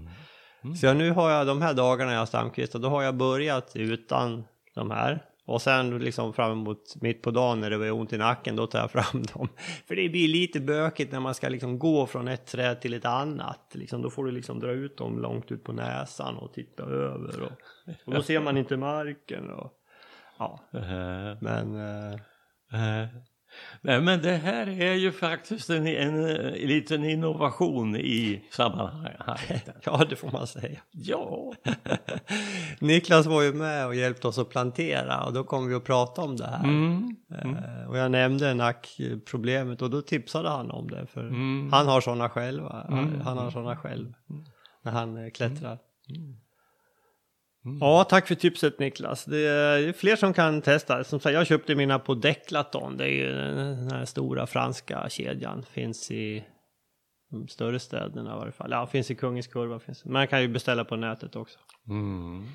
Mm. 0.64 0.76
Så 0.76 0.86
jag, 0.86 0.96
nu 0.96 1.10
har 1.10 1.30
jag 1.30 1.46
de 1.46 1.62
här 1.62 1.74
dagarna 1.74 2.12
jag 2.12 2.18
har 2.18 2.26
stamkvistar, 2.26 2.78
då 2.78 2.88
har 2.88 3.02
jag 3.02 3.16
börjat 3.16 3.72
utan 3.74 4.44
de 4.74 4.90
här. 4.90 5.22
Och 5.46 5.62
sen 5.62 5.98
liksom 5.98 6.32
fram 6.32 6.52
emot 6.52 6.94
mitt 7.00 7.22
på 7.22 7.30
dagen 7.30 7.60
när 7.60 7.70
det 7.70 7.78
var 7.78 7.90
ont 7.90 8.12
i 8.12 8.18
nacken, 8.18 8.56
då 8.56 8.66
tar 8.66 8.78
jag 8.78 8.90
fram 8.90 9.22
dem. 9.34 9.48
För 9.88 9.96
det 9.96 10.08
blir 10.08 10.28
lite 10.28 10.60
bökigt 10.60 11.12
när 11.12 11.20
man 11.20 11.34
ska 11.34 11.48
liksom 11.48 11.78
gå 11.78 12.06
från 12.06 12.28
ett 12.28 12.46
träd 12.46 12.80
till 12.80 12.94
ett 12.94 13.04
annat. 13.04 13.70
Liksom, 13.74 14.02
då 14.02 14.10
får 14.10 14.24
du 14.24 14.30
liksom 14.30 14.60
dra 14.60 14.70
ut 14.70 14.96
dem 14.96 15.18
långt 15.18 15.52
ut 15.52 15.64
på 15.64 15.72
näsan 15.72 16.36
och 16.36 16.52
titta 16.52 16.82
över. 16.82 17.42
Och, 17.42 17.52
och 18.06 18.14
då 18.14 18.22
ser 18.22 18.40
man 18.40 18.56
inte 18.56 18.76
marken. 18.76 19.50
Och, 19.50 19.72
ja, 20.38 20.60
men... 21.40 21.74
Eh. 22.12 22.20
Nej, 23.82 24.00
men 24.00 24.22
det 24.22 24.32
här 24.36 24.80
är 24.82 24.94
ju 24.94 25.12
faktiskt 25.12 25.70
en, 25.70 25.86
en, 25.86 26.24
eh, 26.30 26.52
liten 26.68 27.04
innovation 27.04 27.96
i 27.96 28.44
sammanhanget. 28.50 29.68
ja, 29.84 30.04
det 30.10 30.16
får 30.16 30.30
man 30.30 30.46
säga. 30.46 30.80
Ja, 30.90 31.52
Niklas 32.80 33.26
var 33.26 33.42
ju 33.42 33.52
med 33.52 33.86
och 33.86 33.94
hjälpte 33.94 34.28
oss 34.28 34.38
att 34.38 34.48
plantera 34.48 35.24
och 35.24 35.32
då 35.32 35.44
kom 35.44 35.68
vi 35.68 35.74
att 35.74 35.84
prata 35.84 36.22
om 36.22 36.36
det 36.36 36.46
här. 36.46 36.64
mm. 36.64 37.16
Eh, 37.34 37.88
Och 37.88 37.98
jag 37.98 38.10
nämnde 38.10 38.54
nackproblemet 38.54 39.82
och 39.82 39.90
då 39.90 40.02
tipsade 40.02 40.48
han 40.48 40.70
om 40.70 40.90
det. 40.90 41.06
För 41.06 41.20
Mm. 41.28 41.72
han 41.72 41.86
har 41.86 42.00
sådana 42.00 42.28
själva. 42.28 42.86
Han, 42.88 42.98
Mm. 42.98 43.20
han 43.20 43.38
har 43.38 43.50
sådana 43.50 43.76
själv. 43.76 44.12
När 44.82 44.92
han 44.92 45.16
eh, 45.24 45.30
klättrar. 45.30 45.78
Mm. 47.64 47.78
Ja, 47.80 48.04
tack 48.04 48.28
för 48.28 48.34
tipset 48.34 48.78
Niklas. 48.78 49.24
Det 49.24 49.38
är 49.38 49.92
fler 49.92 50.16
som 50.16 50.32
kan 50.32 50.62
testa. 50.62 51.04
Som 51.04 51.20
sagt, 51.20 51.34
jag 51.34 51.46
köpte 51.46 51.74
mina 51.74 51.98
på 51.98 52.14
Declaton. 52.14 52.96
Det 52.96 53.04
är 53.04 53.08
ju 53.08 53.32
den 53.32 53.90
här 53.90 54.04
stora 54.04 54.46
franska 54.46 55.08
kedjan. 55.08 55.62
Finns 55.62 56.10
i 56.10 56.44
de 57.30 57.48
större 57.48 57.78
städerna 57.78 58.34
i 58.34 58.38
varje 58.38 58.52
fall. 58.52 58.70
Ja, 58.70 58.86
finns 58.86 59.10
i 59.10 59.14
Kungens 59.14 59.46
Kurva. 59.46 59.78
Finns. 59.78 60.04
Man 60.04 60.28
kan 60.28 60.42
ju 60.42 60.48
beställa 60.48 60.84
på 60.84 60.96
nätet 60.96 61.36
också. 61.36 61.58
Mm. 61.88 62.46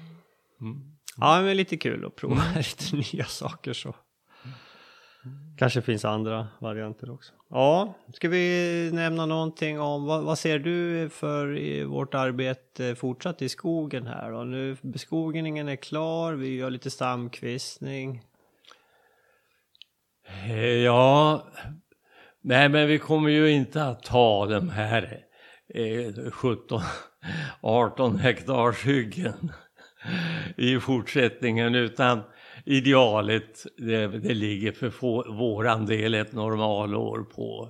Mm. 0.61 0.95
Ja, 1.17 1.41
men 1.41 1.57
lite 1.57 1.77
kul 1.77 2.05
att 2.05 2.15
prova 2.15 2.43
lite 2.55 2.95
nya 2.95 3.25
saker 3.25 3.73
så. 3.73 3.95
Kanske 5.57 5.81
finns 5.81 6.05
andra 6.05 6.47
varianter 6.59 7.11
också. 7.11 7.33
Ja, 7.49 7.93
ska 8.13 8.29
vi 8.29 8.89
nämna 8.93 9.25
någonting 9.25 9.79
om 9.79 10.05
vad, 10.05 10.23
vad 10.23 10.39
ser 10.39 10.59
du 10.59 11.09
för 11.09 11.57
i 11.57 11.83
vårt 11.83 12.13
arbete 12.13 12.95
fortsatt 12.95 13.41
i 13.41 13.49
skogen 13.49 14.07
här 14.07 14.31
då? 14.31 14.43
Nu 14.43 14.77
beskogningen 14.81 15.67
är 15.67 15.75
klar, 15.75 16.33
vi 16.33 16.55
gör 16.55 16.69
lite 16.69 16.91
stamkvistning. 16.91 18.21
Eh, 20.45 20.65
ja, 20.65 21.43
nej 22.41 22.69
men 22.69 22.87
vi 22.87 22.99
kommer 22.99 23.29
ju 23.29 23.51
inte 23.51 23.83
att 23.83 24.03
ta 24.03 24.45
de 24.45 24.69
här 24.69 25.19
eh, 25.73 26.31
17, 26.31 26.81
18 27.61 28.19
hektars 28.19 28.85
hyggen 28.85 29.51
i 30.57 30.79
fortsättningen 30.79 31.75
utan 31.75 32.21
idealet 32.65 33.65
det, 33.77 34.07
det 34.07 34.33
ligger 34.33 34.71
för 34.71 34.89
få, 34.89 35.33
våran 35.33 35.85
del 35.85 36.13
ett 36.13 36.31
normalår 36.33 37.23
på 37.23 37.69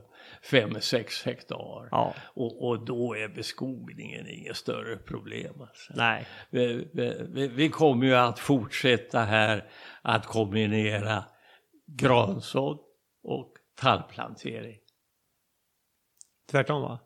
5-6 0.52 1.26
hektar. 1.26 1.88
Ja, 1.92 2.14
Och, 2.34 2.68
och 2.68 2.86
då 2.86 3.16
är 3.16 3.28
beskogningen 3.28 4.28
inget 4.30 4.58
större 4.58 4.98
problem. 4.98 5.62
Alltså. 5.62 5.94
nej, 5.96 6.28
Vi, 6.50 6.90
vi, 6.94 7.48
vi- 7.48 7.70
kommer 7.70 8.06
ju 8.06 8.16
att 8.16 8.40
fortsätta 8.40 9.20
här 9.20 9.70
att 10.02 10.26
kombinera 10.26 11.24
gransådd 11.88 12.80
och 13.24 13.54
tallplantering. 13.82 14.78
tvärtom 16.52 16.82
va? 16.82 17.00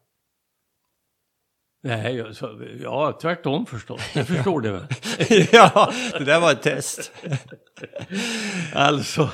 Nej, 1.84 2.16
jag 2.16 2.36
sa- 2.36 2.58
ja, 2.84 3.18
tvärtom 3.22 3.66
förstås. 3.66 4.02
Det 4.14 4.26
förstår 4.26 4.62
du 4.62 4.72
väl? 4.72 4.88
ja, 5.52 5.92
det 6.18 6.24
där 6.26 6.40
var 6.40 6.52
ett 6.52 6.62
test. 6.62 7.12
Alltså, 8.74 9.30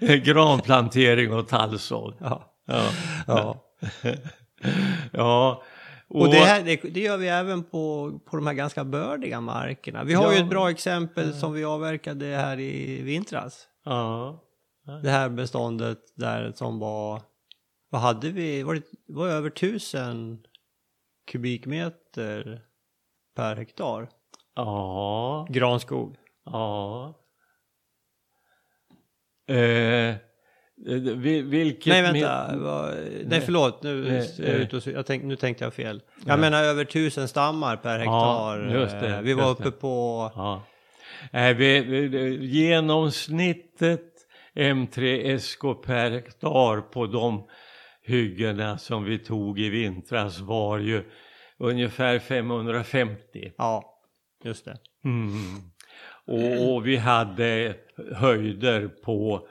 granplantering 0.00 1.32
och 1.32 1.48
tallsådd. 1.48 2.14
Ja, 2.20 2.54
Ja. 2.66 2.90
ja. 3.26 3.62
ja. 5.12 5.62
Och 6.08 6.30
det, 6.30 6.38
här, 6.38 6.62
det, 6.62 6.76
det 6.76 7.00
gör 7.00 7.16
vi 7.16 7.28
även 7.28 7.62
på, 7.64 8.12
på 8.30 8.36
de 8.36 8.46
här 8.46 8.54
ganska 8.54 8.84
bördiga 8.84 9.40
markerna. 9.40 10.04
Vi 10.04 10.14
har 10.14 10.32
ju 10.32 10.38
Ja. 10.38 10.44
ett 10.44 10.50
bra 10.50 10.70
exempel 10.70 11.34
som 11.34 11.52
vi 11.52 11.64
avverkade 11.64 12.26
här 12.26 12.60
i 12.60 13.02
vintras. 13.02 13.66
Ja. 13.84 14.42
Det 15.02 15.10
här 15.10 15.28
beståndet 15.28 15.98
där 16.16 16.52
som 16.54 16.78
var, 16.78 17.22
vad 17.90 18.00
hade 18.00 18.28
vi, 18.30 18.62
var 18.62 18.74
det 18.74 18.82
var 19.08 19.28
över 19.28 19.50
tusen 19.50 20.38
kubikmeter 21.32 22.60
per 23.36 23.56
hektar 23.56 24.08
Ja. 24.54 25.46
granskog. 25.50 26.16
Ja. 26.44 27.14
Eh, 29.48 30.14
vil- 31.16 31.42
vilket... 31.50 31.86
Nej 31.86 32.02
vänta, 32.02 32.52
nej 33.24 33.40
förlåt, 33.40 33.82
nu, 33.82 34.04
Nej, 34.08 34.30
jag 34.38 34.48
eh. 34.48 34.54
ute 34.60 34.76
och, 34.76 34.86
jag 34.86 35.06
tänk, 35.06 35.24
nu 35.24 35.36
tänkte 35.36 35.64
jag 35.64 35.74
fel. 35.74 36.02
Jag 36.26 36.32
Ja. 36.32 36.36
menar 36.36 36.62
över 36.64 36.84
tusen 36.84 37.28
stammar 37.28 37.76
per 37.76 37.98
hektar. 37.98 38.80
just 38.80 39.00
det, 39.00 39.08
Eh, 39.16 39.20
vi 39.20 39.34
var 39.34 39.50
uppe 39.50 39.64
det. 39.64 39.70
på, 39.70 40.30
Ja. 40.34 40.62
Eh, 41.32 41.56
vi, 41.56 41.80
vi, 41.80 42.36
genomsnittet 42.46 44.08
M3 44.54 45.38
SK 45.38 45.62
per 45.84 46.10
hektar 46.10 46.80
på 46.80 47.06
de 47.06 47.46
hyggena 48.02 48.78
som 48.78 49.04
vi 49.04 49.18
tog 49.18 49.60
i 49.60 49.68
vintras 49.68 50.40
var 50.40 50.78
ju 50.78 51.04
ungefär 51.62 52.18
550. 52.18 53.52
ja, 53.58 54.00
just 54.44 54.64
det. 54.64 54.76
Mm. 55.04 55.32
Och, 56.24 56.74
och 56.74 56.86
vi 56.86 56.96
hade 56.96 57.76
höjder 58.14 58.88
på, 58.88 59.48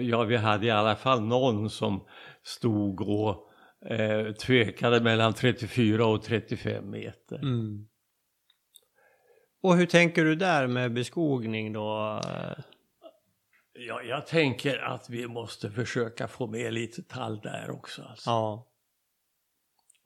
ja 0.00 0.22
vi 0.22 0.36
hade 0.36 0.66
i 0.66 0.70
alla 0.70 0.96
fall 0.96 1.22
någon 1.22 1.70
som 1.70 2.06
stod 2.42 3.00
och 3.00 3.50
eh, 3.90 4.32
tvekade 4.32 5.00
mellan 5.00 5.34
34 5.34 6.06
och 6.06 6.22
35 6.22 6.90
meter. 6.90 7.36
Mm. 7.36 7.86
Och 9.62 9.76
hur 9.76 9.86
tänker 9.86 10.24
du 10.24 10.34
där 10.34 10.66
med 10.66 10.92
beskogning 10.92 11.72
då? 11.72 12.20
Ja, 13.72 14.02
jag 14.02 14.26
tänker 14.26 14.78
att 14.78 15.10
vi 15.10 15.26
måste 15.26 15.70
försöka 15.70 16.28
få 16.28 16.46
med 16.46 16.72
lite 16.72 17.02
tall 17.02 17.40
där 17.40 17.70
också. 17.70 18.02
Alltså. 18.02 18.30
Ja, 18.30 18.66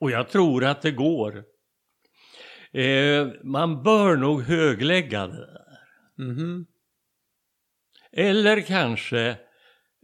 Och 0.01 0.11
jag 0.11 0.29
tror 0.29 0.65
att 0.65 0.83
det 0.83 0.91
går. 0.91 1.45
Eh, 2.73 3.29
man 3.45 3.83
bör 3.83 4.17
nog 4.17 4.43
höglägga 4.43 5.27
det 5.27 5.37
där. 5.47 5.79
mhm. 6.29 6.67
Eller 8.13 8.61
kanske 8.61 9.37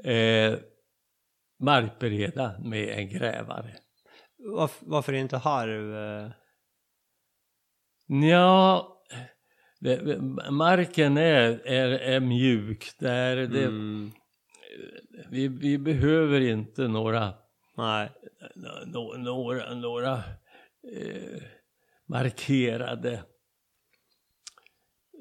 eh, 0.05 0.55
markbereda 1.61 2.59
med 2.65 2.89
en 2.89 3.09
grävare. 3.09 3.75
Varf, 4.57 4.79
varför 4.81 5.13
inte 5.13 5.37
harv? 5.37 5.95
eh? 5.97 6.31
Ja, 8.31 8.91
det, 9.81 10.19
marken 10.51 11.17
är, 11.17 11.67
är, 11.67 11.89
är 11.91 12.21
mjuk 12.21 12.91
där. 12.99 13.37
Det, 13.37 13.65
Mm. 13.65 14.13
vi, 15.31 15.49
vi 15.49 15.79
behöver 15.79 16.41
inte 16.41 16.89
några, 16.89 17.35
Nej, 17.77 18.11
nå- 18.87 19.15
några, 19.17 19.75
några 19.75 20.13
eh, 20.13 21.43
markerade 22.09 23.23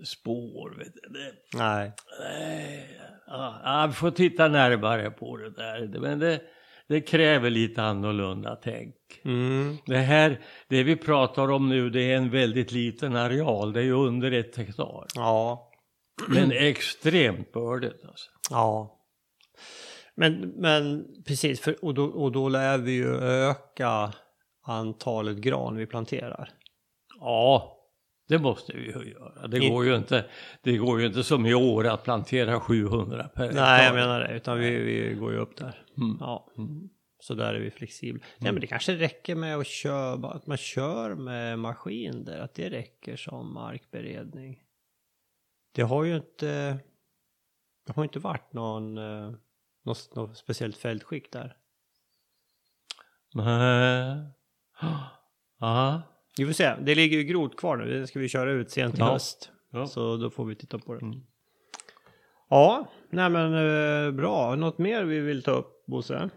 spår. 0.05 0.75
Vet 0.77 0.93
du. 0.93 1.33
Nej. 1.57 1.93
nej, 2.19 2.99
ja, 3.27 3.61
ja, 3.63 3.85
vi 3.87 3.93
får 3.93 4.11
titta 4.11 4.47
närmare 4.47 5.11
på 5.11 5.37
det 5.37 5.49
där. 5.49 5.99
Men 5.99 6.19
det, 6.19 6.41
det 6.87 7.01
kräver 7.01 7.49
lite 7.49 7.83
annorlunda 7.83 8.55
tänk. 8.63 8.95
Mm. 9.25 9.77
Det 9.85 9.97
här, 9.97 10.41
det 10.67 10.83
vi 10.83 10.95
pratar 10.95 11.51
om 11.51 11.69
nu, 11.69 11.89
det 11.89 12.11
är 12.11 12.17
en 12.17 12.29
väldigt 12.29 12.71
liten 12.71 13.15
areal. 13.15 13.73
Det 13.73 13.79
är 13.79 13.83
ju 13.83 13.93
under 13.93 14.31
ett 14.31 14.55
hektar. 14.55 15.05
Ja, 15.15 15.71
Men 16.27 16.51
extremt 16.51 17.51
bördigt 17.53 18.05
alltså. 18.05 18.29
ja. 18.49 18.99
Men, 20.15 20.39
men 20.47 21.07
precis, 21.25 21.61
för, 21.61 21.85
och, 21.85 21.93
då, 21.93 22.05
och 22.05 22.31
då 22.31 22.49
lär 22.49 22.77
vi 22.77 22.91
ju 22.91 23.15
öka 23.21 24.13
antalet 24.61 25.37
gran 25.37 25.75
vi 25.75 25.85
planterar. 25.85 26.49
Ja, 27.19 27.79
det 28.27 28.39
måste 28.39 28.73
vi 28.73 28.83
ju 28.83 29.11
göra. 29.11 29.47
Det 29.47 29.69
går 29.69 29.85
ju 29.85 29.95
inte, 29.95 30.25
det 30.61 30.77
går 30.77 30.99
ju 30.99 31.07
inte 31.07 31.23
som 31.23 31.45
i 31.45 31.53
år 31.53 31.87
att 31.87 32.03
plantera 32.03 32.59
700 32.59 33.29
per 33.33 33.43
hektar. 33.43 33.61
Nej, 33.61 33.85
jag 33.85 33.95
menar 33.95 34.19
det, 34.19 34.35
utan 34.35 34.59
vi, 34.59 34.69
vi 34.69 35.13
går 35.13 35.31
ju 35.31 35.37
upp 35.37 35.57
där. 35.57 35.85
Mm. 35.97 36.17
Ja, 36.19 36.47
så 37.19 37.33
där 37.33 37.53
är 37.53 37.59
vi 37.59 37.71
flexibla. 37.71 38.25
Nej, 38.37 38.51
men 38.51 38.61
det 38.61 38.67
kanske 38.67 38.95
räcker 38.95 39.35
med 39.35 39.57
att 39.57 39.67
köra, 39.67 40.27
att 40.27 40.47
man 40.47 40.57
kör 40.57 41.15
med 41.15 41.59
maskin 41.59 42.25
där, 42.25 42.39
att 42.39 42.53
det 42.53 42.69
räcker 42.69 43.15
som 43.15 43.53
markberedning. 43.53 44.59
Det 45.75 45.81
har 45.81 46.03
ju 46.03 46.15
inte, 46.15 46.79
det 47.85 47.93
har 47.95 48.03
inte 48.03 48.19
varit 48.19 48.53
någon, 48.53 48.97
eh, 48.97 49.31
något, 49.83 50.15
något 50.15 50.37
speciellt 50.37 50.77
fältskick 50.77 51.31
där. 51.31 51.57
Nej. 53.33 54.17
Ja, 55.59 56.01
Vi 56.37 56.45
får 56.45 56.53
se. 56.53 56.73
Det 56.81 56.95
ligger 56.95 57.17
ju 57.17 57.23
grot 57.23 57.57
kvar 57.57 57.77
nu. 57.77 57.99
Det 57.99 58.07
ska 58.07 58.19
vi 58.19 58.29
köra 58.29 58.51
ut 58.51 58.71
sent 58.71 58.95
i 58.95 58.99
Ja. 58.99 59.05
höst. 59.11 59.51
Ja. 59.71 59.87
Så 59.87 60.17
då 60.17 60.29
får 60.29 60.45
vi 60.45 60.55
titta 60.55 60.79
på 60.79 60.93
det. 60.93 61.01
Mm. 61.05 61.19
Ja, 62.49 62.91
nej 63.09 63.29
men 63.29 63.53
eh, 63.53 64.11
bra. 64.11 64.55
Något 64.55 64.77
mer 64.77 65.03
vi 65.03 65.19
vill 65.19 65.43
ta 65.43 65.51
upp, 65.51 65.85
Bosse? 65.87 66.29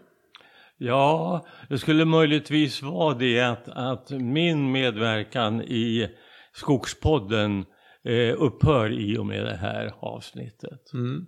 Ja, 0.77 1.47
det 1.69 1.79
skulle 1.79 2.05
möjligtvis 2.05 2.83
vara 2.83 3.15
det 3.15 3.41
att, 3.41 3.69
att 3.69 4.11
min 4.11 4.73
medverkan 4.73 5.63
i 5.63 6.09
Skogspodden 6.53 7.65
eh, 8.05 8.35
upphör 8.43 8.93
i 8.93 9.19
och 9.19 9.27
med 9.27 9.45
det 9.45 9.57
här 9.57 9.93
avsnittet. 10.01 10.93
Mm. 10.95 11.27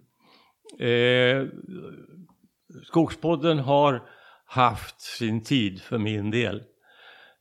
Eh, 0.79 1.47
Skogspodden 2.85 3.59
har 3.59 4.09
haft 4.45 5.01
sin 5.01 5.43
tid 5.45 5.83
för 5.83 5.99
min 5.99 6.31
del. 6.31 6.63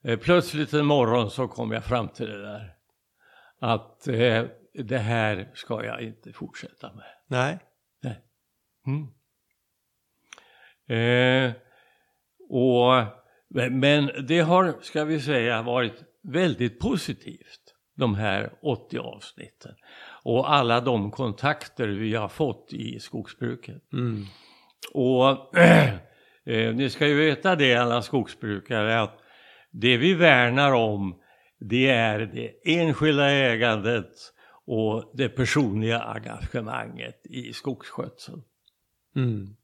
Eh, 0.04 0.18
plötsligt 0.18 0.72
en 0.72 0.86
morgon 0.86 1.30
så 1.30 1.48
kom 1.48 1.72
jag 1.72 1.84
fram 1.84 2.08
till 2.08 2.26
det 2.26 2.42
där. 2.42 2.74
Att 3.60 4.08
eh, 4.08 4.44
det 4.74 4.98
här 4.98 5.50
ska 5.54 5.84
jag 5.84 6.00
inte 6.02 6.32
fortsätta 6.32 6.92
med. 6.94 7.04
Nej. 7.26 7.58
Nej. 8.02 8.20
Mm. 8.86 9.08
Eh, 10.88 11.52
och, 12.50 13.04
men- 13.48 13.80
men 13.80 14.26
det 14.26 14.40
har, 14.40 14.74
ska 14.82 15.04
vi 15.04 15.20
säga, 15.20 15.62
varit 15.62 16.04
väldigt 16.22 16.78
positivt. 16.80 17.67
De 17.98 18.14
här 18.14 18.50
80 18.62 18.98
avsnitten. 18.98 19.74
Och 20.22 20.52
alla 20.52 20.80
de 20.80 21.10
kontakter 21.10 21.88
vi 21.88 22.14
har 22.14 22.28
fått 22.28 22.72
i 22.72 23.00
skogsbruket. 23.00 23.92
Mm. 23.92 24.24
Och 24.92 25.58
eh, 26.44 26.74
ni 26.74 26.90
ska 26.90 27.06
ju 27.06 27.14
veta 27.14 27.56
det 27.56 27.74
alla 27.74 28.02
skogsbrukare 28.02 29.00
att 29.00 29.18
det 29.70 29.96
vi 29.96 30.14
värnar 30.14 30.72
om 30.72 31.20
det 31.58 31.88
är 31.88 32.18
det 32.18 32.78
enskilda 32.78 33.30
ägandet 33.30 34.12
och 34.66 35.10
det 35.14 35.28
personliga 35.28 36.00
engagemanget 36.00 37.26
i 37.26 37.52
skogsskötseln. 37.52 38.42
Mm. 39.16 39.56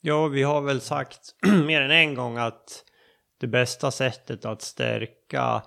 Ja, 0.00 0.26
vi 0.26 0.42
har 0.42 0.60
väl 0.60 0.80
sagt 0.80 1.20
mer 1.66 1.80
än 1.80 1.90
en 1.90 2.14
gång 2.14 2.36
att 2.36 2.84
det 3.38 3.46
bästa 3.46 3.90
sättet 3.90 4.44
att 4.44 4.62
stärka 4.62 5.62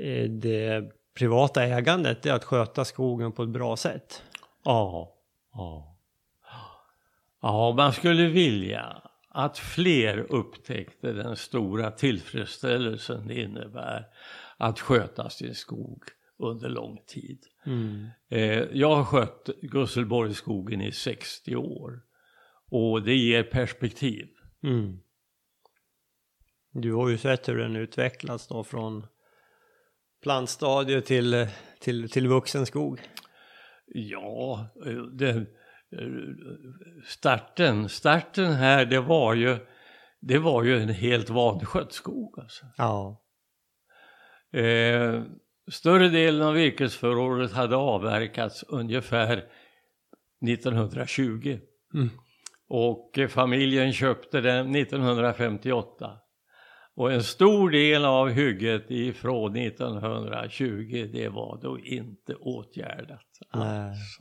eh, 0.00 0.30
det 0.30 0.92
privata 1.14 1.64
ägandet 1.64 2.26
är 2.26 2.32
att 2.32 2.44
sköta 2.44 2.84
skogen 2.84 3.32
på 3.32 3.42
ett 3.42 3.48
bra 3.48 3.76
sätt. 3.76 4.22
Ja, 4.64 5.16
ja. 5.52 5.94
Ja, 7.42 7.74
man 7.76 7.92
skulle 7.92 8.26
vilja 8.26 9.02
att 9.28 9.58
fler 9.58 10.18
upptäckte 10.18 11.12
den 11.12 11.36
stora 11.36 11.90
tillfredsställelsen 11.90 13.28
det 13.28 13.40
innebär 13.40 14.06
att 14.56 14.80
sköta 14.80 15.30
sin 15.30 15.54
skog 15.54 16.02
under 16.38 16.68
lång 16.68 16.98
tid. 17.06 17.38
Eh, 18.28 18.62
jag 18.72 18.96
har 18.96 19.04
skött 19.04 19.50
Gusselborgsskogen 19.62 20.80
i 20.80 20.92
60 20.92 21.56
år 21.56 22.00
och 22.70 23.02
det 23.02 23.14
ger 23.14 23.42
perspektiv. 23.42 24.28
Mm. 24.62 24.98
Du 26.80 26.94
har 26.94 27.08
ju 27.08 27.18
sett 27.18 27.48
hur 27.48 27.58
den 27.58 27.76
utvecklas 27.76 28.48
då 28.48 28.64
från 28.64 29.06
plantstadie 30.22 31.00
till, 31.00 31.46
till, 31.80 32.10
till 32.10 32.28
vuxen 32.28 32.66
skog. 32.66 33.00
Ja, 33.86 34.68
det, 35.12 35.46
starten, 37.04 37.88
starten 37.88 38.52
här 38.52 38.86
det 38.86 39.00
var 39.00 39.34
ju, 39.34 39.58
det 40.20 40.38
var 40.38 40.64
ju 40.64 40.78
en 40.82 40.88
helt 40.88 41.30
vanskött 41.30 41.92
skog 41.92 42.38
alltså. 42.38 42.66
Ja. 42.76 43.22
Eh, 44.52 45.22
större 45.70 46.08
delen 46.08 46.42
av 46.42 46.54
virkesförrådet 46.54 47.52
hade 47.52 47.76
avverkats 47.76 48.62
ungefär 48.68 49.44
1920. 50.46 51.58
Mm. 51.94 52.10
Och 52.68 53.18
eh, 53.18 53.28
familjen 53.28 53.92
köpte 53.92 54.40
den 54.40 54.74
1958. 54.74 56.10
Och 56.98 57.12
en 57.12 57.22
stor 57.22 57.70
del 57.70 58.04
av 58.04 58.28
hygget 58.28 58.90
ifrån 58.90 59.56
1920 59.56 61.08
det 61.12 61.28
var 61.28 61.60
då 61.62 61.78
inte 61.78 62.34
åtgärdat 62.34 63.26
alls. 63.50 64.18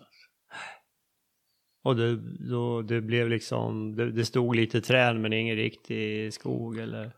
Och 1.83 1.95
det, 1.95 2.15
då, 2.49 2.81
det 2.81 3.01
blev 3.01 3.29
liksom, 3.29 3.95
det, 3.95 4.11
det 4.11 4.25
stod 4.25 4.55
lite 4.55 4.81
träd 4.81 5.15
men 5.15 5.33
ingen 5.33 5.55
riktig 5.55 6.33
skog 6.33 6.77
eller? 6.77 7.11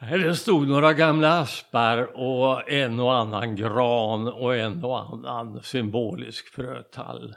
Det 0.00 0.34
stod 0.34 0.68
några 0.68 0.92
gamla 0.92 1.40
aspar 1.40 2.18
och 2.18 2.70
en 2.70 3.00
och 3.00 3.14
annan 3.14 3.56
gran 3.56 4.28
och 4.28 4.56
en 4.56 4.84
och 4.84 4.98
annan 5.00 5.62
symbolisk 5.62 6.48
frötall. 6.54 7.34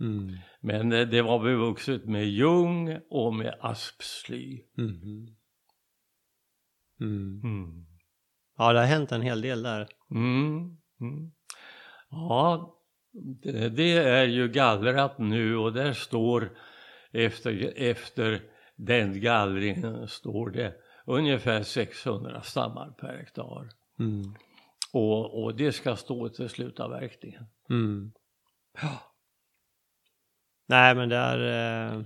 Mm. 0.00 0.38
Men 0.60 0.92
eh, 0.92 1.08
det 1.08 1.22
var 1.22 1.38
bevuxet 1.38 2.04
med 2.04 2.28
ljung 2.28 2.98
och 3.10 3.34
med 3.34 3.54
aspsly. 3.60 4.60
Mhm. 4.76 5.39
Mm. 7.00 7.40
Mm. 7.44 7.86
Ja, 8.58 8.72
det 8.72 8.78
har 8.78 8.86
hänt 8.86 9.12
en 9.12 9.22
hel 9.22 9.40
del 9.40 9.62
där. 9.62 9.88
Mm. 10.10 10.76
Mm. 11.00 11.32
Ja, 12.10 12.74
det, 13.42 13.68
det 13.68 13.92
är 13.92 14.24
ju 14.24 14.48
gallrat 14.48 15.18
nu 15.18 15.56
och 15.56 15.72
där 15.72 15.92
står 15.92 16.50
efter, 17.12 17.72
efter 17.76 18.42
den 18.76 19.20
gallringen 19.20 20.08
står 20.08 20.50
det 20.50 20.74
ungefär 21.06 21.62
600 21.62 22.42
stammar 22.42 22.90
per 22.90 23.16
hektar. 23.16 23.68
Mm. 23.98 24.34
Och, 24.92 25.42
och 25.42 25.56
det 25.56 25.72
ska 25.72 25.96
stå 25.96 26.28
till 26.28 26.48
slutavverkningen. 26.48 27.46
Mm. 27.70 28.12
Nej, 30.66 30.94
men 30.94 31.08
det 31.08 31.16
är 31.16 31.38
eh, 31.92 32.02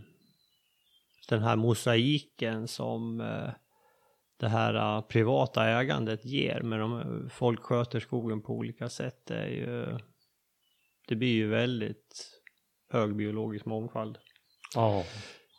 den 1.28 1.42
här 1.42 1.56
mosaiken 1.56 2.68
som 2.68 3.20
eh, 3.20 3.50
det 4.44 4.50
här 4.50 4.74
eh, 4.74 5.00
privata 5.00 5.66
ägandet 5.66 6.24
ger. 6.24 6.60
Men 6.60 6.78
de, 6.78 7.30
folk 7.32 7.62
sköter 7.62 8.00
skogen 8.00 8.42
på 8.42 8.52
olika 8.52 8.88
sätt. 8.88 9.26
Det, 9.26 9.36
är 9.36 9.48
ju, 9.48 9.98
det 11.08 11.16
blir 11.16 11.32
ju 11.32 11.48
väldigt 11.48 12.40
hög 12.92 13.16
biologisk 13.16 13.64
mångfald. 13.64 14.18
Ja. 14.74 15.04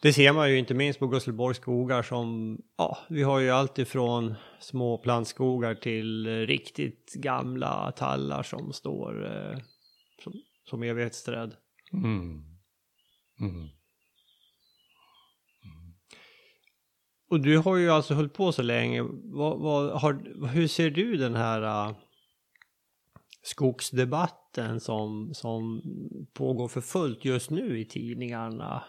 Det 0.01 0.13
ser 0.13 0.33
man 0.33 0.51
ju 0.51 0.57
inte 0.57 0.73
minst 0.73 0.99
på 0.99 1.07
Gusselborgs 1.07 1.57
skogar 1.57 2.01
som, 2.01 2.57
ja, 2.77 2.97
vi 3.09 3.23
har 3.23 3.39
ju 3.39 3.49
allt 3.49 3.79
ifrån 3.79 4.35
små 4.59 4.97
plantskogar 4.97 5.75
till 5.75 6.27
riktigt 6.47 7.13
gamla 7.13 7.91
tallar 7.91 8.43
som 8.43 8.73
står 8.73 9.25
eh, 9.25 9.57
som, 10.23 10.33
som 10.69 10.83
evighetsträd. 10.83 11.55
Mm. 11.93 12.43
Mm. 13.39 13.69
Och 17.29 17.39
du 17.39 17.57
har 17.57 17.77
ju 17.77 17.89
alltså 17.89 18.13
hållit 18.13 18.33
på 18.33 18.51
så 18.51 18.63
länge. 18.63 19.01
Vad, 19.23 19.59
vad, 19.59 20.01
har, 20.01 20.47
hur 20.47 20.67
ser 20.67 20.89
du 20.89 21.17
den 21.17 21.35
här 21.35 21.87
uh, 21.89 21.95
skogsdebatten 23.41 24.79
som, 24.79 25.33
som 25.33 25.81
pågår 26.33 26.67
för 26.67 26.81
fullt 26.81 27.25
just 27.25 27.49
nu 27.49 27.79
i 27.79 27.85
tidningarna? 27.85 28.83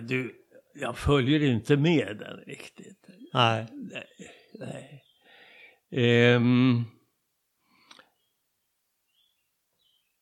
Du, 0.00 0.34
jag 0.74 0.98
följer 0.98 1.42
inte 1.42 1.76
med 1.76 2.16
den 2.18 2.36
riktigt. 2.36 3.06
Nej. 3.32 3.66
Nej. 3.72 4.06
nej. 4.54 5.02
Ehm. 5.90 6.84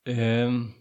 Ehm. 0.05 0.73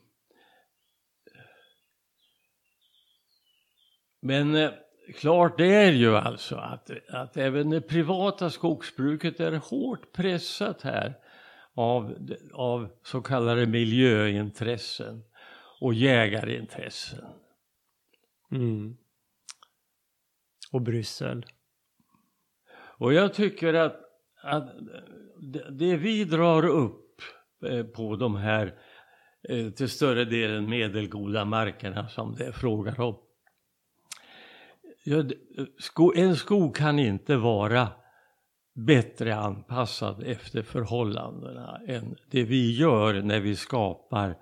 Men 4.21 4.55
eh, 4.55 4.71
klart 5.15 5.57
det 5.57 5.75
är 5.75 5.91
ju 5.91 6.15
alltså 6.17 6.55
att, 6.55 6.89
att 7.09 7.37
även 7.37 7.69
det 7.69 7.81
privata 7.81 8.49
skogsbruket 8.49 9.39
är 9.39 9.51
hårt 9.51 10.11
pressat 10.13 10.81
här 10.81 11.13
av, 11.75 12.15
av 12.53 12.89
så 13.03 13.21
kallade 13.21 13.65
miljöintressen 13.65 15.23
och 15.81 15.93
jägarintressen. 15.93 17.25
Mm. 18.51 18.97
Och 20.71 20.81
Bryssel. 20.81 21.45
Och 22.75 23.13
jag 23.13 23.33
tycker 23.33 23.73
att, 23.73 23.95
att 24.43 24.71
det- 25.53 25.71
det 25.71 25.95
vi 25.97 26.23
drar 26.25 26.65
upp 26.65 27.21
eh, 27.65 27.83
på 27.85 28.15
de 28.15 28.35
här 28.35 28.79
eh, 29.49 29.69
till 29.69 29.89
större 29.89 30.25
delen 30.25 30.69
medelgoda 30.69 31.45
markerna 31.45 32.07
som 32.07 32.35
det 32.35 32.45
är 32.45 32.51
frågan 32.51 32.95
om. 32.97 33.22
Ja, 35.05 35.23
sko- 35.79 36.13
en 36.15 36.35
skog 36.35 36.75
kan 36.75 36.99
inte 36.99 37.35
vara 37.35 37.87
bättre 38.75 39.35
anpassad 39.35 40.23
efter 40.23 40.61
förhållandena 40.61 41.81
än 41.87 42.15
det 42.31 42.43
vi 42.43 42.71
gör 42.77 43.21
när 43.21 43.39
vi 43.39 43.55
skapar 43.55 44.37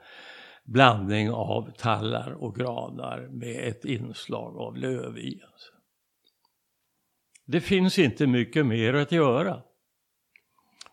blandning 0.64 1.32
av 1.32 1.72
tallar 1.78 2.32
och 2.32 2.55
granar 2.55 3.28
med 3.32 3.68
ett 3.68 3.86
inslag 3.86 4.57
av 4.57 4.78
löv 4.78 5.18
i. 5.18 5.41
Det 7.45 7.62
finns 7.62 7.99
inte 7.99 8.28
mycket 8.28 8.66
mer 8.66 8.93
att 8.93 9.12
göra. 9.12 9.62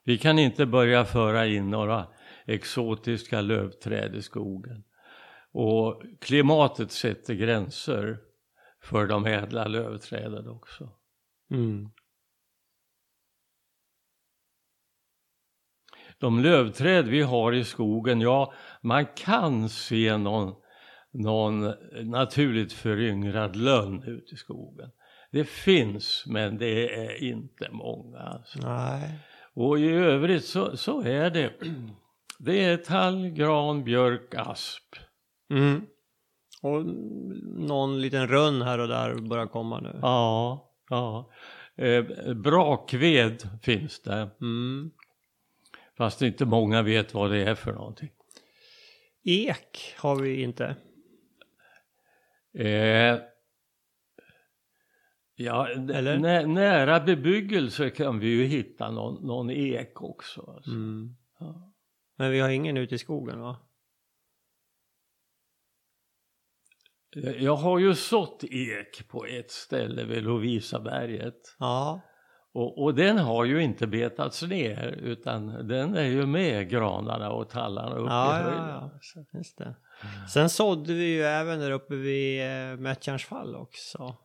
Vi 0.04 0.18
kan 0.18 0.38
inte 0.38 0.66
börja 0.66 1.04
föra 1.04 1.46
in 1.46 1.70
några 1.70 2.06
exotiska 2.46 3.40
lövträd 3.40 4.14
i 4.14 4.22
skogen. 4.22 4.84
Och 5.52 6.02
klimatet 6.20 6.92
sätter 6.92 7.34
gränser 7.34 8.18
för 8.88 9.06
de 9.06 9.26
ädla 9.26 9.64
lövträden 9.64 10.48
också. 10.48 10.88
Mm. 11.50 11.90
De 16.18 16.40
lövträd 16.40 17.08
vi 17.08 17.22
har 17.22 17.52
i 17.52 17.64
skogen, 17.64 18.20
ja, 18.20 18.52
man 18.82 19.06
kan 19.06 19.68
se 19.68 20.16
någon, 20.16 20.54
någon 21.12 21.72
naturligt 22.10 22.72
föryngrad 22.72 23.56
lönn 23.56 24.02
ute 24.02 24.34
i 24.34 24.36
skogen. 24.36 24.90
Det 25.32 25.44
finns, 25.44 26.24
men 26.26 26.58
det 26.58 26.94
är 26.94 27.22
inte 27.22 27.70
många. 27.70 28.18
Alltså. 28.18 28.58
Nej. 28.58 29.18
Och 29.54 29.78
i 29.78 29.88
övrigt 29.88 30.44
så, 30.44 30.76
så 30.76 31.02
är 31.02 31.30
det, 31.30 31.52
det 32.38 32.64
är 32.64 32.76
tall, 32.76 33.28
gran, 33.28 33.84
björk, 33.84 34.34
asp. 34.34 34.96
Mm. 35.50 35.86
Och 36.62 36.86
någon 37.44 38.00
liten 38.00 38.28
rönn 38.28 38.62
här 38.62 38.78
och 38.78 38.88
där 38.88 39.14
börjar 39.14 39.46
komma 39.46 39.80
nu. 39.80 39.98
Ja, 40.02 40.72
ja. 40.88 41.30
Eh, 41.76 42.04
brakved 42.34 43.48
finns 43.62 44.02
det. 44.02 44.30
Mm. 44.40 44.90
Fast 45.96 46.22
inte 46.22 46.44
många 46.44 46.82
vet 46.82 47.14
vad 47.14 47.30
det 47.30 47.42
är 47.42 47.54
för 47.54 47.72
någonting. 47.72 48.10
Ek 49.24 49.94
har 49.96 50.16
vi 50.16 50.42
inte. 50.42 50.76
Eh, 52.58 53.18
ja, 55.34 55.68
Eller? 55.68 56.18
nä, 56.18 56.46
nära 56.46 57.00
bebyggelse 57.00 57.90
kan 57.90 58.18
vi 58.18 58.26
ju 58.26 58.44
hitta 58.44 58.90
någon, 58.90 59.26
någon 59.26 59.50
ek 59.50 60.02
också. 60.02 60.54
Alltså. 60.56 60.70
Mm. 60.70 61.16
Ja. 61.38 61.72
Men 62.16 62.30
vi 62.30 62.40
har 62.40 62.48
ingen 62.48 62.76
ute 62.76 62.94
i 62.94 62.98
skogen 62.98 63.40
va? 63.40 63.50
Eh, 63.50 63.56
Jag 67.38 67.56
har 67.56 67.78
ju 67.78 67.94
sått 67.94 68.44
ek 68.44 69.08
på 69.08 69.24
ett 69.26 69.50
ställe 69.50 70.04
vid 70.04 70.22
Lovisaberget. 70.24 71.56
Ja. 71.58 72.00
Och, 72.52 72.82
och 72.82 72.94
den 72.94 73.18
har 73.18 73.44
ju 73.44 73.62
inte 73.62 73.86
betats 73.86 74.42
ner 74.42 74.86
utan 75.02 75.68
den 75.68 75.94
är 75.96 76.04
ju 76.04 76.26
med 76.26 76.68
granarna 76.70 77.30
och 77.30 77.50
tallarna 77.50 77.96
uppe 77.96 78.10
Ja, 78.12 78.40
i 78.40 78.42
höjden. 78.42 78.68
ja. 78.68 78.90
Så- 79.00 79.24
Just 79.38 79.58
det. 79.58 79.74
Sen 80.32 80.48
sådde 80.50 80.92
vi 80.94 81.14
ju 81.14 81.22
även 81.22 81.58
där 81.60 81.70
uppe 81.70 81.94
vid 81.94 82.42
eh, 82.42 82.76
Mättjarns 82.76 83.24
fall 83.24 83.56
också. 83.56 84.16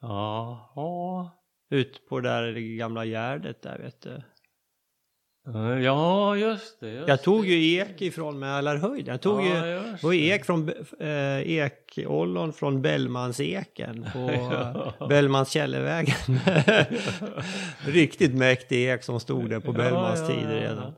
Ja. 0.00 1.34
Ut 1.70 2.08
på 2.08 2.20
där 2.20 2.42
det 2.42 2.60
gamla 2.76 3.04
gärdet 3.04 3.62
där 3.62 3.78
vet 3.78 4.00
du. 4.02 4.22
Ja, 5.84 6.36
just 6.36 6.80
det. 6.80 6.90
Just 6.90 7.08
Jag 7.08 7.22
tog 7.22 7.42
det. 7.42 7.48
ju 7.48 7.76
ek 7.80 8.02
ifrån 8.02 8.38
Mälarhöjden. 8.38 9.12
Jag 9.12 9.20
tog 9.20 9.46
Ja, 9.46 9.66
ju 9.66 9.96
var 10.02 10.12
ek 10.12 10.44
från 10.44 10.68
eh, 11.00 11.38
ekollon 11.40 12.52
från 12.52 12.82
Bellmanseken 12.82 14.06
på 14.12 14.18
eh, 15.00 15.08
Bellmans 15.08 15.50
källervägen. 15.50 16.38
Riktigt 17.86 18.34
mäktig 18.34 18.88
ek 18.88 19.02
som 19.02 19.20
stod 19.20 19.50
där 19.50 19.60
på 19.60 19.72
Bellmans 19.72 20.26
tid 20.26 20.48
redan. 20.48 20.94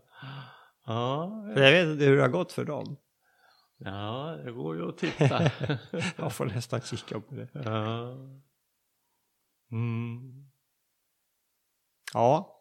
Ja, 0.87 1.43
jag 1.57 1.71
vet 1.71 1.87
inte 1.89 2.05
hur 2.05 2.17
det 2.17 2.23
har 2.23 2.29
gått 2.29 2.53
för 2.53 2.65
dem. 2.65 2.97
ja, 3.79 4.37
det 4.45 4.53
går 4.53 4.77
ju 4.77 4.89
att 4.89 4.99
titta. 4.99 5.51
Jag 6.17 6.33
får 6.33 6.45
nästan 6.47 6.81
kika 6.81 7.21
på 7.21 7.35
det. 7.35 7.49
ja. 7.65 8.17
Mm. 9.73 10.21
Ja, 12.15 12.57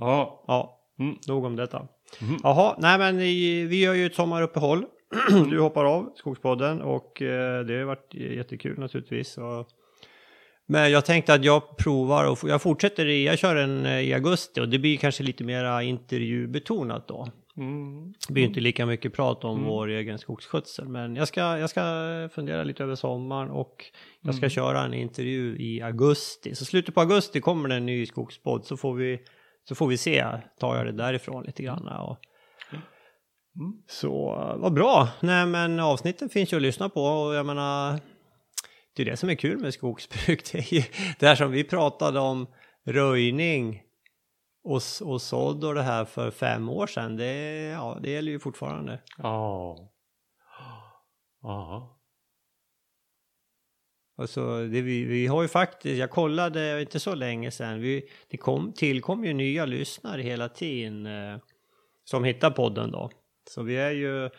Ja. 0.00 0.44
ja, 0.46 0.76
Mm. 0.98 1.16
nog 1.28 1.44
om 1.44 1.56
detta. 1.56 1.86
Mm. 2.22 2.36
Jaha, 2.42 2.76
nej 2.78 2.98
men 2.98 3.16
vi 3.68 3.80
gör 3.84 3.94
ju 3.94 4.06
ett 4.06 4.14
sommaruppehåll. 4.14 4.84
Du 5.50 5.60
hoppar 5.60 5.84
av 5.84 6.12
Skogspodden 6.16 6.82
och 6.82 7.22
eh, 7.22 7.64
det 7.64 7.78
har 7.78 7.84
varit 7.84 8.14
jättekul 8.14 8.78
naturligtvis. 8.78 9.38
Men 10.66 10.90
jag 10.90 11.04
tänkte 11.04 11.34
att 11.34 11.44
jag 11.44 11.76
provar 11.76 12.30
och 12.30 12.38
jag 12.42 12.62
fortsätter 12.62 13.06
i, 13.06 13.26
jag 13.26 13.38
kör 13.38 13.56
en 13.56 13.86
eh, 13.86 14.00
i 14.00 14.14
augusti 14.14 14.60
och 14.60 14.68
det 14.68 14.78
blir 14.78 14.96
kanske 14.96 15.22
lite 15.22 15.44
mera 15.44 15.82
intervjubetonat 15.82 17.08
då. 17.08 17.28
Mm. 17.56 18.12
Det 18.28 18.32
blir 18.32 18.44
inte 18.44 18.60
lika 18.60 18.86
mycket 18.86 19.12
prat 19.12 19.44
om 19.44 19.56
Mm. 19.58 19.68
vår 19.68 19.88
egen 19.88 20.18
skogsskötsel 20.18 20.88
men 20.88 21.16
jag 21.16 21.28
ska, 21.28 21.40
jag 21.58 21.70
ska 21.70 21.82
fundera 22.34 22.64
lite 22.64 22.82
över 22.82 22.94
sommaren 22.94 23.50
och 23.50 23.84
jag 24.20 24.34
ska 24.34 24.40
Mm. 24.44 24.50
köra 24.50 24.84
en 24.84 24.94
intervju 24.94 25.56
i 25.58 25.82
augusti. 25.82 26.54
Så 26.54 26.64
slutet 26.64 26.94
på 26.94 27.00
augusti 27.00 27.40
kommer 27.40 27.68
det 27.68 27.74
en 27.74 27.86
ny 27.86 28.06
skogspodd 28.06 28.64
så 28.64 28.76
får 28.76 28.94
vi, 28.94 29.20
så 29.68 29.74
får 29.74 29.86
vi 29.86 29.96
se, 29.96 30.26
tar 30.60 30.76
jag 30.76 30.86
det 30.86 30.92
därifrån 30.92 31.44
lite 31.44 31.62
grann. 31.62 31.88
Och, 31.88 32.18
Mm. 33.56 33.72
så 33.86 34.24
vad 34.58 34.72
bra! 34.74 35.08
Nej 35.20 35.46
men 35.46 35.80
avsnitten 35.80 36.28
finns 36.28 36.52
ju 36.52 36.56
att 36.56 36.62
lyssna 36.62 36.88
på 36.88 37.02
och 37.04 37.34
jag 37.34 37.46
menar 37.46 38.00
det 38.96 39.02
är 39.02 39.06
det 39.06 39.16
som 39.16 39.30
är 39.30 39.34
kul 39.34 39.58
med 39.58 39.74
skogsbruk. 39.74 40.42
Det 40.52 40.58
är 40.58 40.74
ju 40.74 40.82
det 41.18 41.26
här 41.26 41.34
som 41.34 41.50
vi 41.50 41.64
pratade 41.64 42.20
om 42.20 42.46
röjning 42.86 43.82
och, 44.64 44.80
och 45.04 45.22
sådd 45.22 45.64
och 45.64 45.74
det 45.74 45.82
här 45.82 46.04
för 46.04 46.30
fem 46.30 46.68
år 46.68 46.86
sedan. 46.86 47.16
Det, 47.16 47.32
ja, 47.64 47.98
det 48.02 48.10
gäller 48.10 48.32
ju 48.32 48.40
fortfarande. 48.40 49.00
Ja. 49.18 49.76
Ja. 51.42 51.99
Alltså, 54.20 54.66
det, 54.66 54.82
vi, 54.82 55.04
vi 55.04 55.26
har 55.26 55.42
ju 55.42 55.48
faktiskt, 55.48 55.98
jag 55.98 56.10
kollade 56.10 56.80
inte 56.80 57.00
så 57.00 57.14
länge 57.14 57.50
sedan, 57.50 57.80
vi, 57.80 58.08
det 58.28 58.36
kom, 58.36 58.72
tillkom 58.72 59.24
ju 59.24 59.32
nya 59.32 59.64
lyssnare 59.66 60.22
hela 60.22 60.48
tiden 60.48 61.06
eh, 61.06 61.38
som 62.04 62.24
hittar 62.24 62.50
podden 62.50 62.90
då. 62.90 63.10
Så 63.50 63.62
vi 63.62 63.76
är 63.76 63.90
ju 63.90 64.30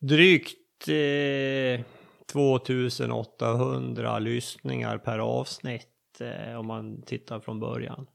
drygt 0.00 0.88
eh, 0.88 1.84
2800 2.32 4.18
lyssningar 4.18 4.98
per 4.98 5.18
avsnitt 5.18 6.20
eh, 6.20 6.54
om 6.58 6.66
man 6.66 7.02
tittar 7.02 7.40
från 7.40 7.60
början 7.60 8.06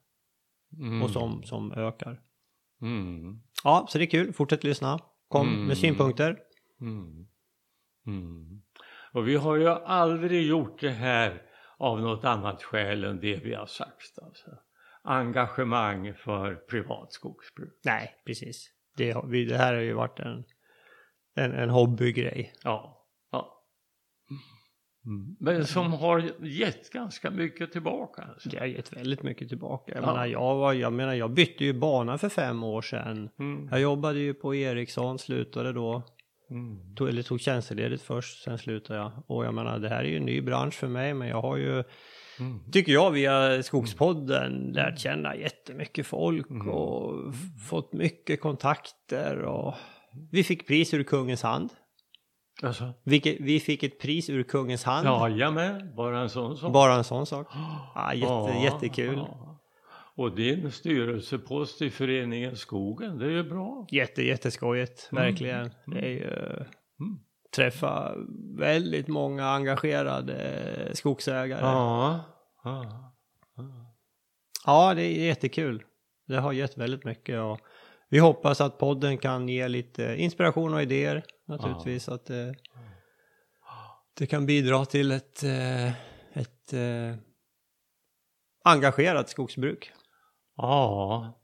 Mm. 0.77 1.01
och 1.03 1.09
som, 1.09 1.43
som 1.43 1.71
ökar. 1.71 2.21
Mm. 2.81 3.39
Ja, 3.63 3.85
så 3.89 3.97
det 3.97 4.03
är 4.03 4.09
kul, 4.09 4.33
fortsätt 4.33 4.63
lyssna. 4.63 4.99
Kom 5.27 5.47
Mm. 5.47 5.65
med 5.65 5.77
synpunkter. 5.77 6.37
Och 9.15 9.27
vi 9.27 9.35
har 9.35 9.55
ju 9.55 9.67
aldrig 9.69 10.47
gjort 10.47 10.79
det 10.81 10.89
här 10.89 11.41
av 11.77 12.01
något 12.01 12.25
annat 12.25 12.63
skäl 12.63 13.03
än 13.03 13.19
det 13.19 13.35
vi 13.35 13.53
har 13.53 13.65
sagt. 13.65 14.19
Alltså. 14.21 14.51
Engagemang 15.03 16.13
för 16.13 16.55
privat 16.55 17.13
skogsbruk. 17.13 17.79
Nej, 17.85 18.15
precis. 18.25 18.69
Det, 18.97 19.13
det 19.49 19.57
här 19.57 19.73
har 19.73 19.81
ju 19.81 19.93
varit 19.93 20.19
en, 20.19 20.43
en, 21.35 21.51
en 21.51 21.69
hobbygrej. 21.69 22.53
Ja. 22.63 23.05
ja. 23.31 23.63
Mm. 25.05 25.35
Men 25.39 25.65
som 25.65 25.93
har 25.93 26.45
gett 26.45 26.89
ganska 26.89 27.31
mycket 27.31 27.71
tillbaka. 27.71 28.21
Alltså. 28.21 28.49
Det 28.49 28.59
har 28.59 28.65
gett 28.65 28.93
väldigt 28.93 29.23
mycket 29.23 29.49
tillbaka. 29.49 29.91
Jag, 29.95 30.03
Ja. 30.03 30.07
menar, 30.07 30.25
jag, 30.25 30.55
var, 30.55 30.73
jag 30.73 30.93
menar, 30.93 31.13
jag 31.13 31.31
bytte 31.33 31.65
ju 31.65 31.73
bana 31.73 32.17
för 32.17 32.29
fem 32.29 32.63
år 32.63 32.81
sedan. 32.81 33.29
Mm. 33.39 33.67
Jag 33.71 33.81
jobbade 33.81 34.19
ju 34.19 34.33
på 34.33 34.55
Ericsson, 34.55 35.19
slutade 35.19 35.73
då. 35.73 36.03
Mm. 36.51 36.95
Tog, 36.95 37.09
eller 37.09 37.21
tog 37.23 37.39
tjänstledigt 37.41 38.03
först, 38.03 38.43
sen 38.43 38.57
slutade 38.57 38.99
jag. 38.99 39.11
Och 39.27 39.45
jag 39.45 39.53
menar, 39.53 39.79
det 39.79 39.89
här 39.89 39.99
är 40.03 40.07
ju 40.07 40.17
en 40.17 40.25
ny 40.25 40.41
bransch 40.41 40.73
för 40.73 40.87
mig, 40.87 41.13
men 41.13 41.27
jag 41.27 41.41
har 41.41 41.57
ju, 41.57 41.83
Mm. 42.39 42.59
tycker 42.71 42.91
jag, 42.91 43.11
via 43.11 43.63
Skogspodden 43.63 44.71
lärt 44.73 44.99
känna 44.99 45.35
jättemycket 45.35 46.07
folk 46.07 46.49
Mm. 46.49 46.69
och 46.69 47.33
fått 47.69 47.93
mycket 47.93 48.41
kontakter. 48.41 49.37
Och 49.41 49.73
vi 50.31 50.43
fick 50.43 50.67
pris 50.67 50.93
ur 50.93 51.03
kungens 51.03 51.43
hand. 51.43 51.69
Alltså, 52.63 52.93
Vilket, 53.03 53.37
vi 53.39 53.59
fick 53.59 53.83
ett 53.83 53.99
pris 53.99 54.29
ur 54.29 54.43
kungens 54.43 54.83
hand. 54.83 55.07
jajamän, 55.07 55.95
bara 55.95 56.21
en 56.21 56.29
sån 56.29 56.57
sak. 56.57 56.73
Bara 56.73 56.93
en 56.95 57.03
sån 57.03 57.25
sak. 57.25 57.47
Ja, 57.95 58.13
jätte, 58.13 58.59
jättekul. 58.63 59.15
ja. 59.17 59.54
Och 60.17 60.35
din 60.35 60.71
styrelsepost 60.71 61.81
i 61.81 61.89
föreningen 61.89 62.55
Skogen, 62.55 63.17
det 63.17 63.25
är 63.25 63.29
ju 63.29 63.43
bra. 63.43 63.87
Jätte, 63.91 64.23
jätteskojigt, 64.23 65.09
Mm. 65.11 65.23
verkligen. 65.23 65.69
Det 65.85 65.99
är 65.99 66.09
ju, 66.09 66.33
Mm. 66.99 67.19
träffa 67.55 68.15
väldigt 68.57 69.07
många 69.07 69.45
engagerade 69.45 70.91
skogsägare. 70.93 71.61
Ja. 71.61 72.23
Ja. 72.63 73.13
ja. 74.65 74.93
det 74.93 75.03
är 75.03 75.25
jättekul. 75.25 75.83
Det 76.27 76.37
har 76.37 76.53
gett 76.53 76.77
väldigt 76.77 77.03
mycket 77.05 77.39
och 77.39 77.59
vi 78.09 78.19
hoppas 78.19 78.61
att 78.61 78.77
podden 78.77 79.17
kan 79.17 79.49
ge 79.49 79.67
lite 79.67 80.15
inspiration 80.17 80.73
och 80.73 80.81
idéer 80.81 81.23
naturligtvis. 81.47 82.09
Att 82.09 82.29
eh, 82.29 82.51
det 84.17 84.27
kan 84.27 84.45
bidra 84.45 84.85
till 84.85 85.11
ett, 85.11 85.43
eh, 85.43 85.87
ett 86.33 86.73
eh, 86.73 87.15
engagerat 88.63 89.29
skogsbruk. 89.29 89.91
Ja. 90.55 91.41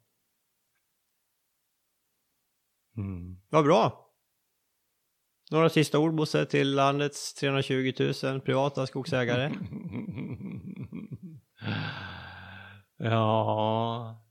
Mm. 2.98 3.42
Vad 3.50 3.64
bra! 3.64 4.08
Några 5.52 5.70
sista 5.70 6.00
ord 6.00 6.16
Bosse 6.16 6.46
till 6.46 6.76
landets 6.76 7.34
320 7.34 8.14
000 8.24 8.42
privata 8.42 8.88
skogsägare? 8.88 9.52
Ja, 13.04 14.26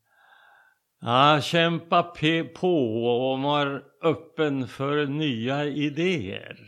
ja 1.01 1.41
kämpa 1.41 2.03
på 2.55 3.05
och 3.05 3.43
var 3.43 3.85
öppen 4.03 4.69
för 4.69 5.07
nya 5.07 5.65
idéer. 5.65 6.59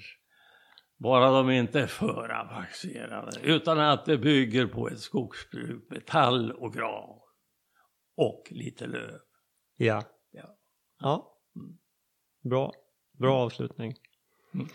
Bara 0.99 1.31
de 1.31 1.51
inte 1.51 1.81
är 1.81 1.87
för 1.87 2.29
avancerade, 2.29 3.41
utan 3.43 3.81
att 3.81 4.05
det 4.05 4.19
bygger 4.19 4.67
på 4.67 4.89
ett 4.89 5.01
skogsbruk 5.01 5.91
med 5.91 6.07
tall 6.07 6.53
och 6.53 6.75
gran 6.75 7.22
och 8.17 8.43
lite 8.51 8.87
löv. 8.87 9.19
Ja. 9.77 10.03
Ja. 10.31 10.57
Ja. 10.99 11.39
Bra. 12.45 12.73
Bra 13.19 13.37
avslutning. 13.37 13.95
Mm. 14.55 14.69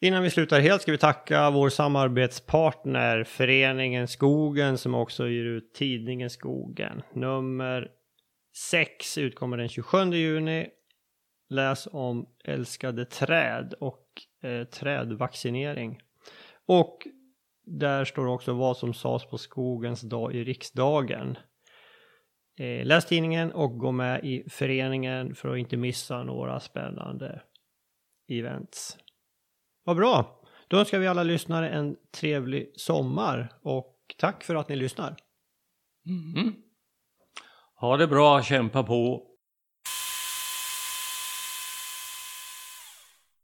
Innan 0.00 0.22
vi 0.22 0.30
slutar 0.30 0.60
helt 0.60 0.82
ska 0.82 0.92
vi 0.92 0.98
tacka 0.98 1.50
vår 1.50 1.68
samarbetspartner 1.68 3.24
Föreningen 3.24 4.08
Skogen 4.08 4.78
som 4.78 4.94
också 4.94 5.28
ger 5.28 5.44
ut 5.44 5.74
tidningen 5.74 6.30
Skogen. 6.30 7.02
Nummer 7.12 7.88
6 8.70 9.18
utkommer 9.18 9.56
den 9.56 9.68
27 9.68 9.98
juni. 9.98 10.68
Läs 11.48 11.88
om 11.92 12.28
älskade 12.44 13.04
träd 13.04 13.74
och 13.80 14.06
eh, 14.42 14.64
trädvaccinering. 14.64 16.00
Och 16.66 16.98
där 17.64 18.04
står 18.04 18.26
också 18.26 18.52
vad 18.52 18.76
som 18.76 18.94
sades 18.94 19.26
på 19.26 19.38
skogens 19.38 20.00
dag 20.00 20.34
i 20.34 20.44
riksdagen. 20.44 21.38
Eh, 22.60 22.86
läs 22.86 23.06
tidningen 23.06 23.52
och 23.52 23.78
gå 23.78 23.92
med 23.92 24.24
i 24.24 24.44
föreningen 24.50 25.34
för 25.34 25.48
att 25.48 25.58
inte 25.58 25.76
missa 25.76 26.22
några 26.22 26.60
spännande 26.60 27.42
events. 28.28 28.98
Vad 29.84 29.96
bra! 29.96 30.40
Då 30.68 30.78
önskar 30.78 30.98
vi 30.98 31.06
alla 31.06 31.22
lyssnare 31.22 31.68
en 31.68 31.96
trevlig 32.10 32.72
sommar 32.76 33.52
och 33.62 33.96
tack 34.18 34.44
för 34.44 34.54
att 34.54 34.68
ni 34.68 34.76
lyssnar. 34.76 35.16
Mm. 36.06 36.54
Ha 37.74 37.96
det 37.96 38.06
bra, 38.06 38.42
kämpa 38.42 38.82
på. 38.82 39.29